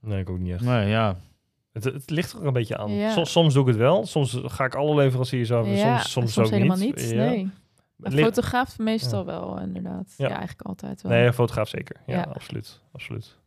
[0.00, 0.64] Nee, ik ook niet echt.
[0.64, 1.16] Nee, ja.
[1.72, 2.90] Het, het ligt er ook een beetje aan.
[2.90, 3.10] Ja.
[3.10, 4.06] Soms, soms doe ik het wel.
[4.06, 5.72] Soms ga ik alle leveranciers over.
[5.72, 6.96] Ja, soms, soms, ook helemaal niet.
[6.96, 7.10] niet.
[7.10, 7.16] Ja.
[7.16, 7.50] Nee.
[7.98, 10.14] Een fotograaf meestal wel, inderdaad.
[10.16, 10.28] Ja.
[10.28, 10.36] Ja.
[10.36, 11.12] eigenlijk altijd wel.
[11.12, 11.96] Nee, een fotograaf zeker.
[12.06, 12.22] Ja, Ja.
[12.22, 12.80] absoluut.
[12.92, 13.38] absoluut.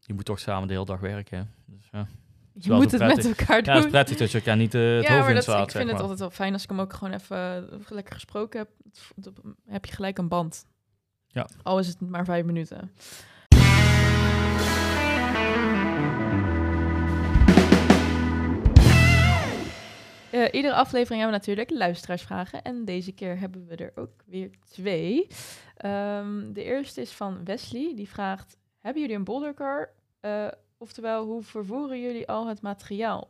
[0.00, 1.38] Je moet toch samen de hele dag werken.
[1.38, 1.44] hè.
[1.74, 2.06] Dus, ja.
[2.54, 3.90] Je moet het met elkaar ja, het is doen.
[3.90, 5.90] prettig dat je elkaar niet eh, het ja, hoofd maar in dat, slaat, ik vind
[5.90, 8.68] het altijd wel fijn als ik hem ook gewoon even eh, lekker gesproken heb.
[9.14, 9.34] Dan
[9.66, 10.66] heb je gelijk een band.
[11.26, 11.48] Ja.
[11.62, 12.90] Al is het maar vijf minuten.
[20.30, 22.62] Eh, iedere aflevering hebben we natuurlijk luisteraarsvragen.
[22.62, 25.26] En deze keer hebben we er ook weer twee.
[25.76, 27.92] Ehm, de eerste is van Wesley.
[27.96, 29.90] Die vraagt, hebben jullie een bouldercar?
[30.20, 30.46] Eh,
[30.80, 33.28] oftewel, hoe vervoeren jullie al het materiaal?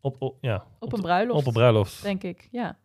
[0.00, 2.02] Op, op, ja, Op, een bruiloft, op een bruiloft.
[2.02, 2.48] denk ik.
[2.50, 2.76] Ja,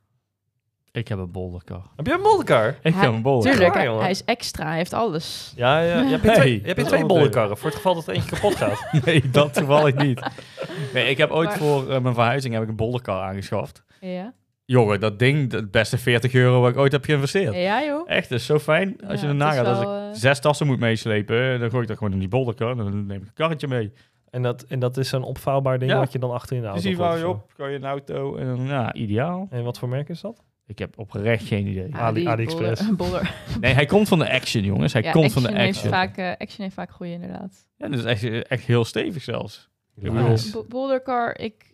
[0.92, 1.82] Ik heb een bolderkar.
[1.96, 2.68] Heb jij een bolderkar?
[2.82, 3.54] Ik Hij- heb een bolderkar.
[3.60, 3.76] tuurlijk.
[3.76, 5.54] hij, hij is extra, hij heeft alles.
[5.56, 6.02] Ja, ja.
[6.02, 7.58] Je hebt je Hey, twee, je hebt je twee bolderkarren.
[7.58, 8.88] Voor het geval dat er eentje kapot gaat.
[9.06, 10.22] Nee, dat toevallig niet.
[10.94, 13.84] Nee, ik heb ooit Maar- voor eh, mijn verhuizing heb ik een bolderkar aangeschaft.
[14.00, 14.34] Ja,
[14.66, 17.56] Jongen, dat ding, de beste 40 euro wat ik ooit heb geïnvesteerd.
[17.56, 18.10] ja joh.
[18.10, 18.96] Echt, dat is zo fijn.
[19.08, 21.82] Als je Ja, erna het is gaat, als ik zes tassen moet meeslepen, dan gooi
[21.82, 22.72] ik dat gewoon in die bolderkar.
[22.72, 23.92] en Dan neem ik een karretje mee.
[24.30, 25.98] En dat, en dat is een opvouwbaar ding Ja.
[25.98, 27.84] wat je dan achter in de Dus auto die vouw je op, gooi je in
[27.84, 29.48] een auto en dan, ja, ideaal.
[29.50, 30.44] En wat voor merk is dat?
[30.68, 31.88] Ik heb oprecht geen idee.
[31.90, 32.96] ja, Ali- AliExpress.
[32.96, 33.34] Boulder.
[33.62, 34.94] Nee, hij komt van de Action, jongens.
[34.94, 35.92] Hij Ja, komt van de Heeft Action.
[35.92, 37.66] vaak, eh, action heeft vaak goede, inderdaad.
[37.78, 39.70] Ja, dat is echt, echt heel stevig zelfs.
[39.96, 40.36] Ja.
[40.70, 41.73] bouldercar, ik, eh, eh,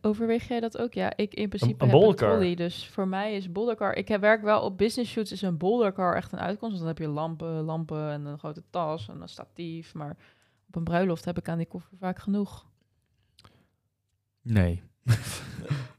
[0.00, 0.94] overweeg jij dat ook?
[0.94, 2.28] Ja, ik in principe een heb bouldercar?
[2.28, 3.94] een trolley, dus voor mij is bouldercar...
[3.94, 6.78] Ik heb, werk wel op business shoots, is een bouldercar echt een uitkomst.
[6.78, 9.94] Want dan heb je lampen, lampen en een grote tas en een statief.
[9.94, 10.16] Maar
[10.68, 12.66] op een bruiloft heb ik aan die koffer vaak genoeg.
[14.42, 14.82] Nee.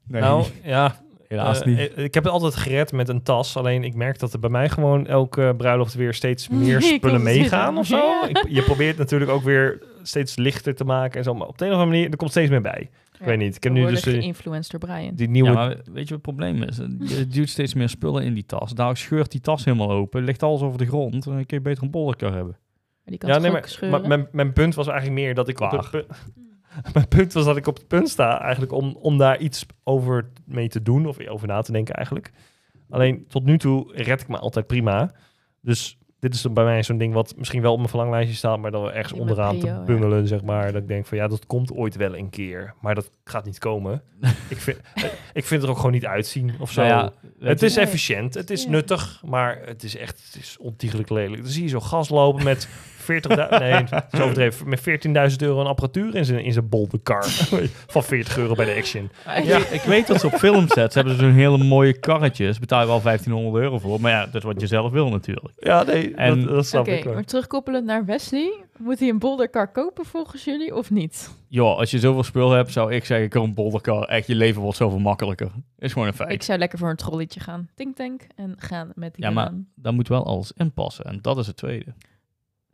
[0.08, 0.96] nee, Nou, ja.
[1.28, 1.80] helaas eh, niet.
[1.80, 3.58] Ik, ik heb het altijd gered met een tas.
[3.58, 7.24] Alleen ik merk dat er bij mij gewoon elke bruiloft weer steeds meer Nee, spullen
[7.24, 7.98] meegaan of zo.
[7.98, 8.28] Ja.
[8.28, 11.34] Ik, je probeert natuurlijk ook weer steeds lichter te maken en zo.
[11.34, 12.90] Maar op de een of andere manier, er komt steeds meer bij.
[13.20, 13.56] Ik weet niet.
[13.56, 15.16] Ik heb nu dus de- geïnfluenced door Brian.
[15.16, 15.50] die nieuwe...
[15.50, 16.78] Ja, maar weet je wat het probleem is?
[17.18, 18.74] Je duwt steeds meer spullen in die tas.
[18.74, 21.24] Daar scheurt die tas helemaal open, ligt alles over de grond.
[21.24, 22.58] Dan kun je beter een bolderkar hebben.
[22.58, 24.00] Maar die kan ja, nee, maar, scheuren?
[24.00, 25.82] maar mijn, mijn punt was eigenlijk meer dat ik op Klaar.
[25.82, 26.06] het punt...
[26.94, 30.30] Mijn punt was dat ik op het punt sta eigenlijk om, om daar iets over
[30.46, 31.06] mee te doen.
[31.06, 32.32] Of over na te denken eigenlijk.
[32.90, 35.12] Alleen tot nu toe red ik me altijd prima.
[35.62, 38.60] Dus dit is bij mij zo'n ding wat misschien wel op mijn verlanglijstje staat.
[38.60, 39.84] Maar dan ergens onderaan prio, te ja.
[39.84, 40.72] bungelen zeg maar.
[40.72, 42.74] Dat ik denk van ja dat komt ooit wel een keer.
[42.82, 44.02] Maar dat gaat niet komen.
[44.50, 44.78] ik, vind,
[45.34, 46.82] ik vind het er ook gewoon niet uitzien of zo.
[46.82, 46.94] Nou
[47.40, 47.86] ja, Het is Nee.
[47.86, 48.70] efficiënt, het is Ja.
[48.70, 51.42] nuttig, maar het is echt het is ontiegelijk lelijk.
[51.42, 52.68] Dan zie je zo gas lopen met
[53.02, 53.08] 40.000,
[53.60, 54.80] nee, zo overdreven, met
[55.32, 57.26] 14.000 euro aan apparatuur in zijn, in zijn bolderkar.
[57.88, 59.10] Van 40 euro bij de Action.
[59.44, 62.60] Ja, ik weet dat ze op filmsets hebben ze zo'n hele mooie karretjes.
[62.60, 64.02] Betaal je wel 1500 euro voor.
[64.02, 65.54] Maar ja, dat is wat je zelf wil natuurlijk.
[65.60, 67.14] Ja, nee, En- dat, dat snap Oké, ik wel.
[67.14, 68.54] maar terugkoppelend naar Wesley.
[68.78, 71.30] Moet hij een bouldercar kopen volgens jullie of niet?
[71.48, 74.04] Joh, als je zoveel spul hebt, zou ik zeggen, koop een bolderkar.
[74.04, 75.52] Echt, je leven wordt zoveel makkelijker.
[75.80, 76.32] Is gewoon een feit.
[76.32, 77.70] Ik zou lekker voor een trolletje gaan.
[77.76, 79.52] Tink tank en gaan met die Ja, maar-.
[79.76, 81.06] Daar moet wel alles in passen.
[81.06, 81.94] En dat is het tweede.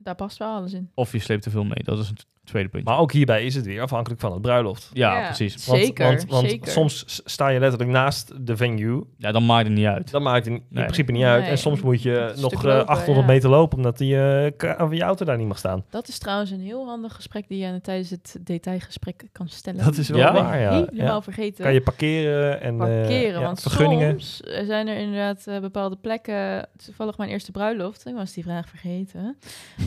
[0.07, 0.91] Daar past wel alles in.
[0.93, 1.83] Of je sleept te veel mee.
[1.83, 2.13] Dat is
[2.47, 2.89] tweede puntje.
[2.91, 4.89] Maar ook hierbij is het weer afhankelijk van het bruiloft.
[4.93, 5.25] ja, Ja.
[5.25, 5.65] precies.
[5.65, 6.71] Want, Zeker, want, want zeker.
[6.71, 9.03] soms sta je letterlijk naast de venue.
[9.17, 10.11] Ja, dan maakt het niet uit.
[10.11, 10.83] Dat maakt in, in Nee.
[10.83, 11.41] principe niet uit.
[11.41, 11.49] Nee.
[11.51, 13.33] En soms moet je nog stuk eh, lopen, 800 ja.
[13.33, 15.83] meter lopen omdat die, eh, ka- of je auto daar niet mag staan.
[15.89, 19.83] Dat is trouwens een heel handig gesprek die je tijdens het detailgesprek kan stellen.
[19.83, 20.33] Dat is wel Ja?
[20.33, 20.71] waar, ja.
[20.73, 21.21] Helemaal ja.
[21.21, 21.63] vergeten.
[21.63, 23.39] Kan je parkeren en eh, parkeren.
[23.39, 24.09] ja, want vergunningen.
[24.09, 26.67] soms eh, zijn er inderdaad eh, bepaalde plekken.
[26.85, 28.05] Toevallig mijn eerste bruiloft.
[28.07, 29.37] Ik was die vraag vergeten.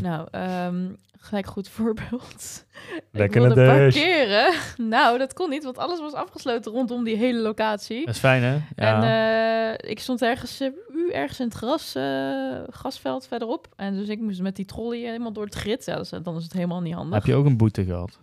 [0.02, 0.84] nou, ehm,
[1.20, 2.66] gelijk goed voorbeeld.
[3.10, 3.94] Lekker ik wilde Dash.
[3.94, 4.54] parkeren.
[4.96, 8.04] nou, dat kon niet, want alles was afgesloten rondom die hele locatie.
[8.04, 8.58] Dat is fijn, hè?
[8.76, 9.02] Ja.
[9.02, 13.68] En eh, ik stond ergens, eh, u ergens in het gras, eh, gasveld verderop.
[13.76, 15.84] En dus ik moest met die trolley helemaal door het grid.
[15.84, 17.14] Ja, dus, dan is het helemaal niet handig.
[17.14, 18.18] Heb je ook een boete gehad?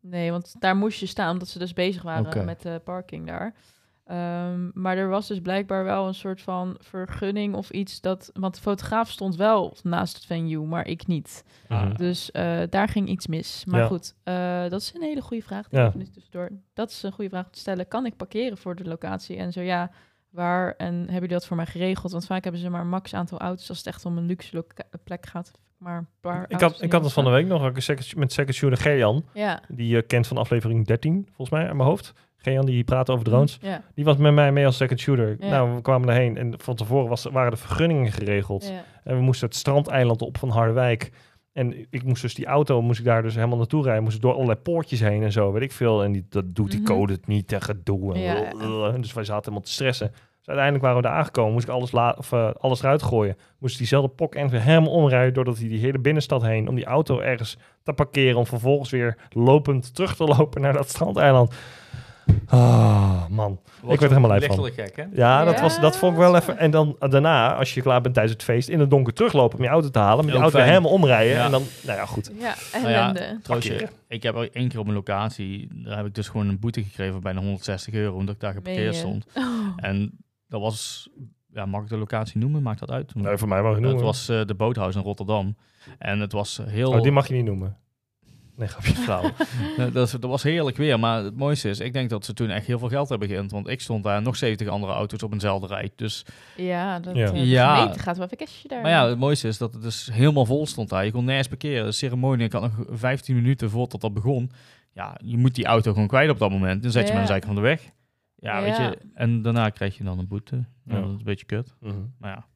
[0.00, 3.54] Nee, want daar moest je staan omdat ze dus bezig waren met de parking daar.
[4.06, 8.30] Ehm, maar er was dus blijkbaar wel een soort van vergunning of iets dat...
[8.32, 11.44] Want de fotograaf stond wel naast het venue, maar ik niet.
[11.96, 13.64] Dus eh, daar ging iets mis.
[13.64, 13.86] Maar Ja.
[13.86, 15.68] goed, eh, dat is een hele goede vraag.
[15.68, 15.92] Die Ja.
[16.12, 16.50] tussendoor.
[16.74, 17.88] Dat is een goede vraag om te stellen.
[17.88, 19.36] Kan ik parkeren voor de locatie?
[19.36, 19.90] En zo ja,
[20.30, 22.12] Waar en hebben jullie dat voor mij geregeld?
[22.12, 24.64] Want vaak hebben ze maar een max aantal auto's als het echt om een luxe
[25.04, 25.50] plek gaat.
[25.78, 27.72] Maar een paar Ik had, ik had het van de week nog
[28.16, 29.24] met second shooter Gerjan.
[29.34, 29.60] Ja.
[29.68, 32.12] Die je kent van aflevering 13, volgens mij, aan mijn hoofd.
[32.46, 33.58] Die praat over drones.
[33.60, 33.82] Ja.
[33.94, 35.36] Die was met mij mee als second shooter.
[35.40, 35.48] Ja.
[35.48, 38.68] Nou, we kwamen daarheen en van tevoren was, waren de vergunningen geregeld.
[38.68, 38.84] ja.
[39.04, 41.10] En we moesten het strandeiland op van Harderwijk.
[41.52, 44.02] En ik moest dus die auto, moest ik daar dus helemaal naartoe rijden.
[44.02, 46.02] Moest ik door allerlei poortjes heen en zo, weet ik veel.
[46.04, 46.92] En die, dat doet die Mhm.
[46.92, 48.14] code het niet en gedoe.
[48.14, 49.00] En.
[49.00, 50.10] Dus wij zaten helemaal te stressen.
[50.38, 51.52] Dus uiteindelijk waren we daar aangekomen.
[51.52, 53.36] Moest ik alles, la of, eh, alles eruit gooien.
[53.58, 55.34] Moest ik diezelfde pok en weer helemaal omrijden.
[55.34, 56.68] Doordat hij die hele binnenstad heen.
[56.68, 58.36] Om die auto ergens te parkeren.
[58.38, 61.54] Om vervolgens weer lopend terug te lopen naar dat strandeiland.
[62.46, 63.60] Ah, man.
[63.82, 64.64] Ik werd er helemaal lijp van.
[64.64, 65.04] Gek, hè?
[65.12, 66.58] Ja, dat, Ja, was, dat vond ik wel even.
[66.58, 69.64] En dan daarna, als je klaar bent tijdens het feest, in het donker teruglopen om
[69.64, 70.24] je auto te halen.
[70.24, 71.34] Met je auto weer helemaal omrijden.
[71.36, 71.44] Ja.
[71.44, 72.30] En dan, nou ja, goed.
[72.38, 73.38] Ja, Nou ja, ellende.
[73.42, 73.90] Trouwens, Parkeren.
[74.08, 76.82] ik heb ook één keer op een locatie, daar heb ik dus gewoon een boete
[76.82, 79.26] gekregen van bijna 160 euro, omdat ik daar geparkeerd stond.
[79.34, 79.44] Oh.
[79.76, 80.18] En
[80.48, 81.08] dat was,
[81.52, 82.62] ja, mag ik de locatie noemen?
[82.62, 83.14] Maakt dat uit?
[83.14, 84.04] Nee, voor mij mag je het noemen.
[84.04, 85.56] was eh, de boothuis in Rotterdam.
[85.98, 86.90] En het was heel...
[86.90, 87.76] Oh, die mag je niet noemen.
[88.56, 88.94] Nee, grapje.
[89.06, 89.30] flauw.
[89.76, 92.66] Dat, dat was heerlijk weer, maar het mooiste is, ik denk dat ze toen echt
[92.66, 95.66] heel veel geld hebben geïnd, want ik stond daar nog 70 andere auto's op eenzelfde
[95.66, 95.90] rij.
[95.96, 96.24] Dus,
[96.56, 97.26] Ja, dat Ja.
[97.26, 97.76] eh, de Ja.
[97.76, 98.82] gemeente gaat wel even daar.
[98.82, 101.04] maar ja, het mooiste is dat het dus helemaal vol stond daar.
[101.04, 101.84] Je kon nergens parkeren.
[101.84, 104.50] De ceremonie, ik had nog 15 minuten voordat dat begon.
[104.92, 106.82] Ja, je moet die auto gewoon kwijt op dat moment.
[106.82, 107.12] Dan zet je Ja.
[107.12, 107.82] met een zijkant van de weg.
[108.38, 108.98] Ja, weet je.
[109.14, 110.56] En daarna krijg je dan een boete.
[110.84, 110.94] Ja.
[111.00, 111.74] Dat is een beetje kut.
[111.80, 111.94] Mhm.
[112.18, 112.46] Maar ja,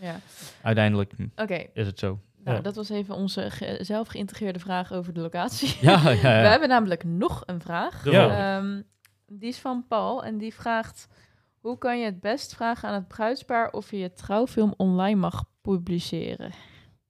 [0.00, 0.20] Ja.
[0.62, 2.20] uiteindelijk Oké, is het zo.
[2.46, 2.62] Nou, Ja.
[2.62, 5.76] dat was even onze ge- zelf geïntegreerde vraag over de locatie.
[5.80, 6.40] Ja, ja, ja.
[6.42, 8.04] We hebben namelijk nog een vraag.
[8.04, 8.56] Ja.
[8.58, 8.82] Ehm,
[9.26, 11.08] die is van Paul en die vraagt...
[11.60, 15.44] Hoe kan je het best vragen aan het bruidspaar of je je trouwfilm online mag
[15.60, 16.50] publiceren?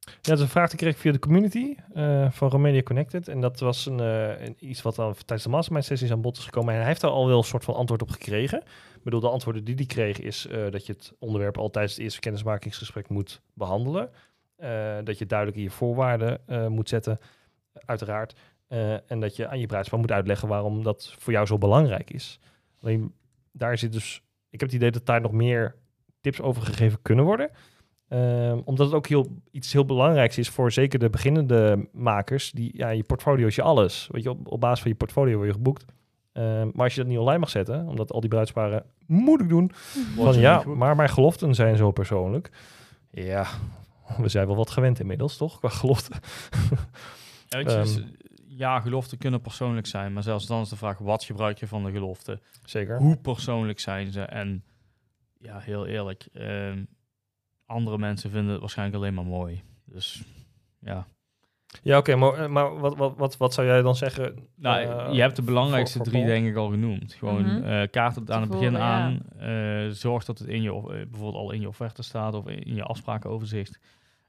[0.01, 3.29] Ja, dat is een vraag die kreeg ik via de community eh, van Romania Connected.
[3.29, 6.37] En dat was een, eh, een- iets wat dan tijdens de mastermind sessies aan bod
[6.37, 6.73] is gekomen.
[6.73, 8.59] En hij heeft daar al wel een soort van antwoord op gekregen.
[8.97, 11.95] Ik bedoel, de antwoorden die hij kreeg is eh, dat je het onderwerp al tijdens
[11.95, 14.11] het eerste kennismakingsgesprek moet behandelen.
[14.57, 17.19] Eh, dat je duidelijk in je voorwaarden eh, moet zetten,
[17.73, 18.35] uiteraard.
[18.67, 22.11] Eh, en dat je aan je bruidspaar moet uitleggen waarom dat voor jou zo belangrijk
[22.11, 22.41] is.
[22.81, 23.13] Alleen
[23.53, 25.75] daar zit dus, ik heb het idee dat daar nog meer
[26.21, 27.51] tips over gegeven kunnen worden.
[28.09, 32.53] Ehm, omdat het ook heel, iets heel belangrijks is voor zeker de beginnende makers.
[32.53, 34.09] Die, ja, je portfolio is je alles.
[34.11, 35.85] Weet je, op, op basis van je portfolio word je geboekt.
[36.33, 39.71] Ehm, maar als je dat niet online mag zetten, omdat al die bruidsparen moeilijk doen.
[40.17, 42.51] Van ze ja, maar mijn geloften zijn zo persoonlijk.
[43.11, 43.47] Ja,
[44.23, 45.59] we zijn wel wat gewend inmiddels, toch?
[45.59, 46.21] Qua geloften.
[47.49, 48.07] Ja, dus, Ehm.
[48.49, 51.85] ja, geloften kunnen persoonlijk zijn, maar zelfs dan is de vraag, wat gebruik je van
[51.85, 52.41] de gelofte?
[52.65, 52.99] Zeker.
[52.99, 54.21] Hoe persoonlijk zijn ze?
[54.23, 54.65] En
[55.39, 56.85] ja, heel eerlijk, ehm,
[57.67, 59.63] andere mensen vinden het waarschijnlijk alleen maar mooi.
[59.85, 60.23] Dus
[60.79, 61.07] ja.
[61.83, 64.39] Ja, oké, maar, eh, maar wat, wat, wat, wat zou jij dan zeggen?
[64.55, 67.15] Nou, eh, je hebt de belangrijkste voor- voor drie denk ik al genoemd.
[67.15, 67.65] Gewoon Mhm.
[67.65, 68.79] eh, kaart het aan het begin ja.
[68.79, 69.21] aan.
[69.39, 72.75] eh, zorg dat het in je, of, bijvoorbeeld al in je offerte staat of in
[72.75, 73.79] je afsprakenoverzicht.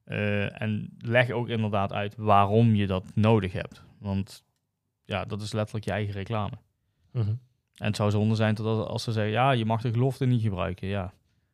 [0.03, 3.83] Eh, en leg ook inderdaad uit waarom je dat nodig hebt.
[3.99, 4.43] Want
[5.05, 6.53] ja, dat is letterlijk je eigen reclame.
[7.11, 7.29] Mhm.
[7.75, 10.41] En het zou zonde zijn dat als ze zeggen, ja, je mag de gelofte niet
[10.41, 10.87] gebruiken.
[10.87, 11.13] Ja,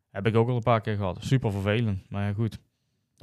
[0.10, 1.18] heb ik ook al een paar keer gehad.
[1.24, 2.60] Super vervelend, maar ja, goed.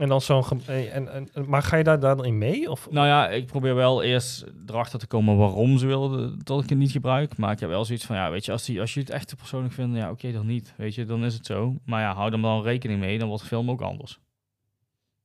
[0.01, 0.44] En dan zo'n...
[0.44, 2.70] ge- eh, En, en, maar ga je daar dan in mee?
[2.70, 6.68] Of, Nou ja, ik probeer wel eerst erachter te komen waarom ze wilden dat ik
[6.68, 7.36] het niet gebruik.
[7.36, 9.28] Maar ik heb wel zoiets van, ja, weet je, als, die, als je het echt
[9.28, 10.74] te persoonlijk vindt, ja, oké, dan niet.
[10.76, 11.74] Weet je, dan is het zo.
[11.84, 14.18] Maar ja, hou er dan rekening mee, dan wordt de film ook anders.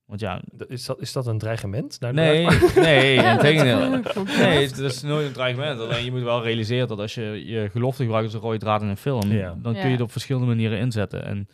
[0.06, 1.98] Want ja, is, dat, is dat een dreigement?
[2.00, 3.90] nee, nee, in tegendeel.
[4.26, 5.80] Nee, het is nooit een dreigement.
[5.80, 8.82] Alleen je moet wel realiseren dat als je je gelofte gebruikt als een rode draad
[8.82, 9.56] in een film, Ja.
[9.62, 11.26] dan kun je het op verschillende manieren inzetten.
[11.26, 11.48] En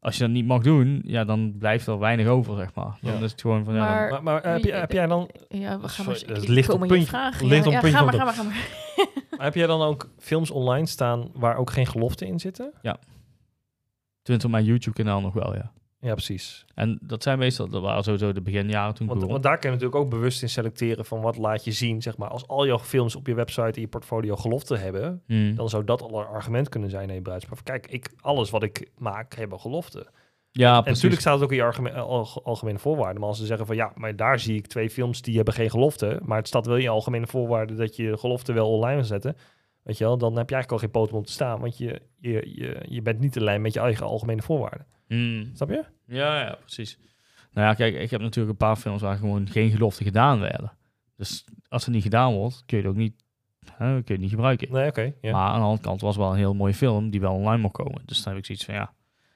[0.00, 2.98] als je dat niet mag doen, ja, dan blijft er weinig over, zeg maar.
[3.02, 3.24] Dan Ja.
[3.24, 5.80] is het gewoon van, ja, dan- Maar- Maar, maar heb, je, heb jij dan Ja,
[5.80, 6.36] we gaan Sorry, maar...
[6.36, 7.46] het ligt op puntje- vragen.
[7.46, 8.68] ligt ja, op ja, puntje ga maar, ga maar, ga maar.
[9.30, 12.72] Maar heb jij dan ook films online staan waar ook geen geloften in zitten?
[14.22, 15.72] tenminste op mijn YouTube-kanaal nog wel, ja.
[16.00, 16.64] Ja, precies.
[16.74, 19.70] En dat zijn meestal, dat waren sowieso de beginjaren toen ik Want, want daar kun
[19.70, 22.02] je natuurlijk ook bewust in selecteren van wat laat je zien.
[22.02, 22.28] Zeg maar.
[22.28, 25.54] Als al jouw films op je website in je portfolio geloften hebben, Hmm.
[25.54, 28.90] dan zou dat al een argument kunnen zijn in je Kijk, ik, alles wat ik
[28.98, 30.06] maak hebben geloften.
[30.50, 30.94] Ja, En precies.
[30.94, 33.20] natuurlijk staat het ook in je algemene voorwaarden.
[33.20, 35.70] Maar als ze zeggen van ja, maar daar zie ik twee films die hebben geen
[35.70, 36.20] gelofte.
[36.24, 39.36] Maar het staat wel in je algemene voorwaarden dat je gelofte wel online wil zetten.
[39.88, 41.60] Weet je wel, dan heb je eigenlijk al geen poten om te staan.
[41.60, 44.86] Want je, je, je, je bent niet in lijn met je eigen algemene voorwaarden.
[45.06, 45.50] Hmm.
[45.54, 45.84] Snap je?
[46.06, 46.98] Ja, ja, precies.
[47.52, 50.72] Nou ja, kijk, ik heb natuurlijk een paar films waar gewoon geen geloften gedaan werden.
[51.16, 53.24] Dus als het niet gedaan wordt, kun je het ook niet,
[53.72, 54.72] hè, kun je het niet gebruiken.
[54.72, 55.14] Nee, oké.
[55.22, 57.62] Maar aan de andere kant was het wel een heel mooie film die wel online
[57.62, 58.02] mocht komen.
[58.04, 58.92] Dus dan heb ik zoiets van, ja,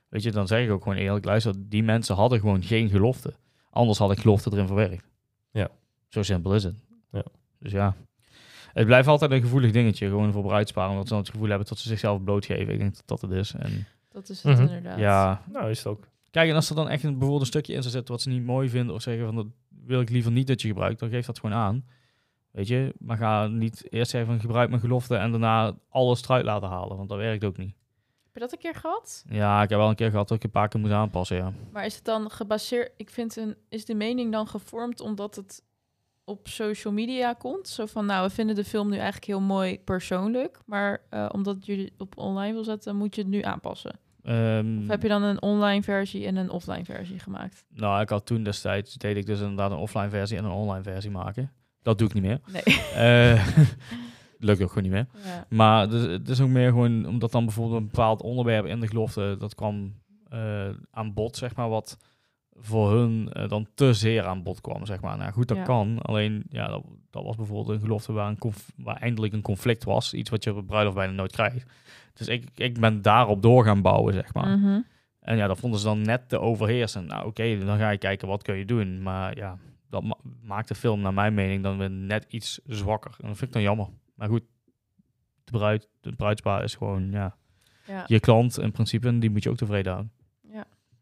[0.09, 3.35] weet je, dan zeg ik ook gewoon eerlijk, luister, die mensen hadden gewoon geen gelofte.
[3.71, 5.11] Anders had ik gelofte erin verwerkt.
[5.51, 5.69] Ja.
[6.09, 6.85] Zo simpel is het.
[7.11, 7.25] Ja.
[7.59, 7.95] Dus ja,
[8.73, 11.67] het blijft altijd een gevoelig dingetje, gewoon voor bruidsparen, omdat ze dan het gevoel hebben
[11.69, 12.73] dat ze zichzelf blootgeven.
[12.73, 13.53] Ik denk dat dat het is.
[13.55, 14.63] En Dat is het Mhm.
[14.63, 14.99] inderdaad.
[14.99, 16.09] Ja, Nou, is het ook.
[16.31, 18.29] Kijk, en als er dan echt een, bijvoorbeeld een stukje in zou zitten wat ze
[18.29, 19.47] niet mooi vinden, of zeggen van dat
[19.87, 21.85] wil ik liever niet dat je gebruikt, dan geef dat gewoon aan.
[22.51, 26.45] Weet je, maar ga niet eerst zeggen van gebruik mijn gelofte en daarna alles eruit
[26.45, 27.75] laten halen, want dat werkt ook niet.
[28.25, 29.25] Heb je dat een keer gehad?
[29.29, 31.53] Ja, ik heb wel een keer gehad dat ik een paar keer moest aanpassen, ja.
[31.73, 32.93] Maar is het dan gebaseerd...
[32.97, 33.57] Ik vind een...
[33.69, 35.63] Is de mening dan gevormd omdat het
[36.25, 37.69] op social media komt?
[37.69, 40.59] Zo van, nou, we vinden de film nu eigenlijk heel mooi persoonlijk.
[40.67, 43.99] Maar eh, omdat jullie op online wil zetten, moet je het nu aanpassen.
[44.23, 47.65] Ehm, Of heb je dan een online versie en een offline versie gemaakt?
[47.75, 50.83] Nou, ik had toen destijds, deed ik dus inderdaad een offline versie en een online
[50.83, 51.53] versie maken.
[51.83, 52.41] Dat doe ik niet meer.
[52.53, 52.81] Nee.
[52.95, 53.47] Eh
[54.39, 55.07] lukt ook gewoon niet meer.
[55.25, 55.47] ja.
[55.49, 58.81] Maar het is, het is ook meer gewoon omdat dan bijvoorbeeld een bepaald onderwerp in
[58.81, 59.95] de gelofte, dat kwam
[60.29, 61.99] eh, aan bod, zeg maar, wat
[62.65, 65.17] voor hun eh, dan te zeer aan bod kwam, zeg maar.
[65.17, 65.63] Nou goed, dat Ja.
[65.63, 65.99] kan.
[66.03, 70.15] Alleen, ja, dat, dat was bijvoorbeeld een gelofte waar, een waar eindelijk een conflict was.
[70.15, 71.71] Iets wat je op een bruiloft bijna nooit krijgt.
[72.15, 74.59] Dus ik, ik ben daarop door gaan bouwen, zeg maar.
[74.59, 74.81] Mhm.
[75.21, 77.07] En ja, dat vonden ze dan net te overheersen.
[77.07, 79.03] Nou oké, dan ga je kijken wat kun je doen.
[79.03, 79.59] Maar ja,
[79.91, 83.11] dat ma- maakt de film naar mijn mening dan weer net iets zwakker.
[83.21, 83.87] En dat vind ik dan jammer.
[84.15, 84.43] Maar goed,
[85.45, 87.37] de, bruid, de bruidspaar is gewoon ja,
[87.87, 88.05] ja.
[88.07, 89.09] je klant in principe.
[89.09, 90.13] En die moet je ook tevreden houden.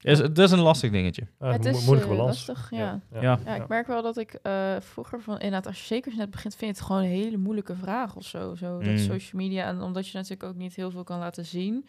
[0.03, 1.27] Is, het is een lastig dingetje.
[1.39, 2.47] Ja, het is moeilijke eh, balans.
[2.47, 3.01] lastig, ja.
[3.13, 3.21] Ja.
[3.45, 6.57] Ja, ik merk wel dat ik eh, vroeger van inderdaad, als je zeker net begint,
[6.57, 8.55] vind je het gewoon een hele moeilijke vraag of zo.
[8.55, 8.85] Zo Mm.
[8.85, 11.87] dat social media en omdat je natuurlijk ook niet heel veel kan laten zien.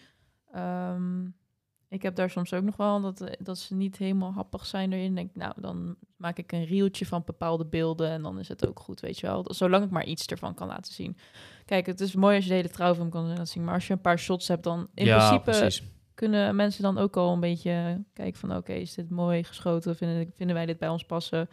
[0.53, 1.25] Ehm,
[1.89, 4.93] ik heb daar soms ook nog wel dat, eh, dat ze niet helemaal happig zijn
[4.93, 5.15] erin.
[5.15, 8.79] Denk, nou, dan maak ik een reeltje van bepaalde beelden en dan is het ook
[8.79, 9.45] goed, weet je wel.
[9.47, 11.17] Zolang ik maar iets ervan kan laten zien.
[11.65, 13.93] Kijk, het is mooi als je de hele trouwfilm kan laten zien, maar als je
[13.93, 15.83] een paar shots hebt, dan in ja, principe precies.
[16.27, 19.95] Kunnen mensen dan ook al een beetje kijken van oké, is dit mooi geschoten?
[19.95, 21.49] Vinden, vinden wij dit bij ons passen?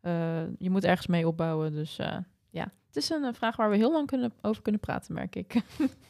[0.00, 1.72] Eh, je moet ergens mee opbouwen.
[1.72, 2.16] Dus eh,
[2.50, 5.36] ja, het is een, eh, vraag waar we heel lang kunnen, over kunnen praten, merk
[5.36, 5.54] ik.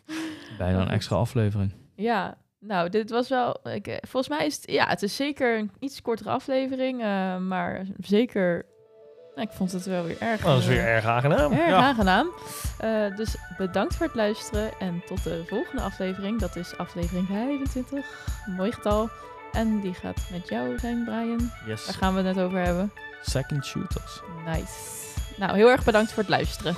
[0.58, 1.72] Bijna een extra aflevering.
[1.94, 3.68] ja, nou, dit was wel.
[3.68, 4.70] Ik, volgens mij is het.
[4.70, 6.98] Ja, het is zeker een iets kortere aflevering.
[7.48, 8.66] maar zeker.
[9.38, 10.40] Nou, ik vond het wel weer erg.
[10.40, 11.52] Oh, dat is weer eh, erg aangenaam.
[11.52, 11.76] Erg Ja.
[11.76, 12.30] aangenaam.
[12.78, 16.40] Eh, dus bedankt voor het luisteren en tot de volgende aflevering.
[16.40, 18.06] Dat is aflevering 25.
[18.46, 19.08] Een mooi getal.
[19.52, 21.38] En die gaat met jou zijn, Brian.
[21.38, 21.86] Daar Yes.
[21.86, 22.92] gaan we het net over hebben.
[23.22, 24.20] Second shooters.
[24.46, 24.72] Nice.
[25.36, 26.74] Nou, heel erg bedankt voor het luisteren.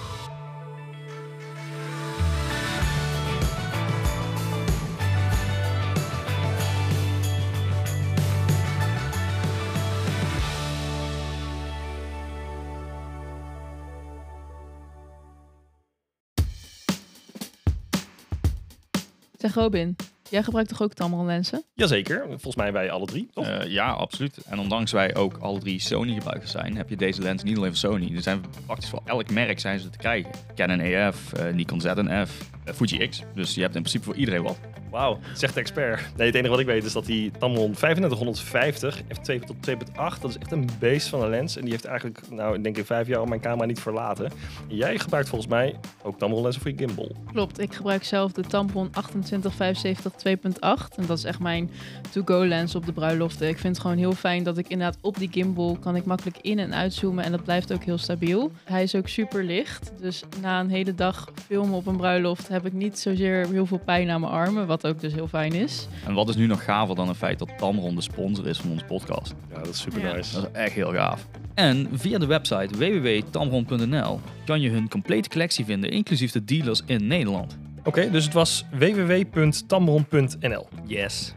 [19.41, 19.97] Zeg Robin,
[20.31, 21.65] jij gebruikt toch ook Tamron lenzen?
[21.75, 23.29] Jazeker, volgens mij wij alle drie.
[23.33, 23.47] Toch?
[23.47, 24.39] Eh, ja, absoluut.
[24.49, 27.91] En ondanks wij ook alle drie Sony-gebruikers zijn, heb je deze lens niet alleen voor
[27.91, 28.17] Sony.
[28.17, 30.31] Er zijn praktisch voor elk merk zijn ze te krijgen.
[30.55, 33.23] Canon EF, eh, Nikon ZN-F, eh, Fuji X.
[33.35, 34.59] Dus je hebt in principe voor iedereen wat.
[34.91, 36.01] Wauw, zegt de expert.
[36.17, 40.31] Nee, het enige wat ik weet is dat die Tamron 3550 f2 tot 2.8, dat
[40.31, 41.57] is echt een beest van een lens.
[41.57, 44.25] En die heeft eigenlijk, nou, ik denk in vijf jaar al mijn camera niet verlaten.
[44.69, 47.11] En jij gebruikt volgens mij ook Tamron lenzen voor je gimbal.
[47.33, 50.95] Klopt, ik gebruik zelf de Tamron 2875 2.8.
[50.97, 51.71] En dat is echt mijn
[52.11, 53.49] to-go lens op de bruiloften.
[53.49, 56.37] Ik vind het gewoon heel fijn dat ik inderdaad op die gimbal kan ik makkelijk
[56.41, 57.25] in- en uitzoomen.
[57.25, 58.53] En dat blijft ook heel stabiel.
[58.65, 59.93] Hij is ook super licht.
[60.01, 63.81] Dus na een hele dag filmen op een bruiloft heb ik niet zozeer heel veel
[63.85, 64.67] pijn aan mijn armen.
[64.67, 65.89] Wat ook dus heel fijn is.
[66.07, 68.71] En wat is nu nog gaver dan het feit dat Tamron de sponsor is van
[68.71, 69.35] onze podcast?
[69.51, 70.13] Ja, dat is super Ja.
[70.15, 70.35] nice.
[70.35, 71.27] Dat is echt heel gaaf.
[71.55, 77.07] En via de website www.tamron.nl kan je hun complete collectie vinden, inclusief de dealers in
[77.07, 77.59] Nederland.
[77.85, 80.69] Oké, dus het was www.tamron.nl.
[80.87, 81.35] Yes.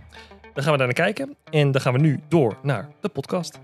[0.54, 1.36] Dan gaan we daar naar kijken.
[1.52, 3.60] En dan gaan we nu door naar de podcast.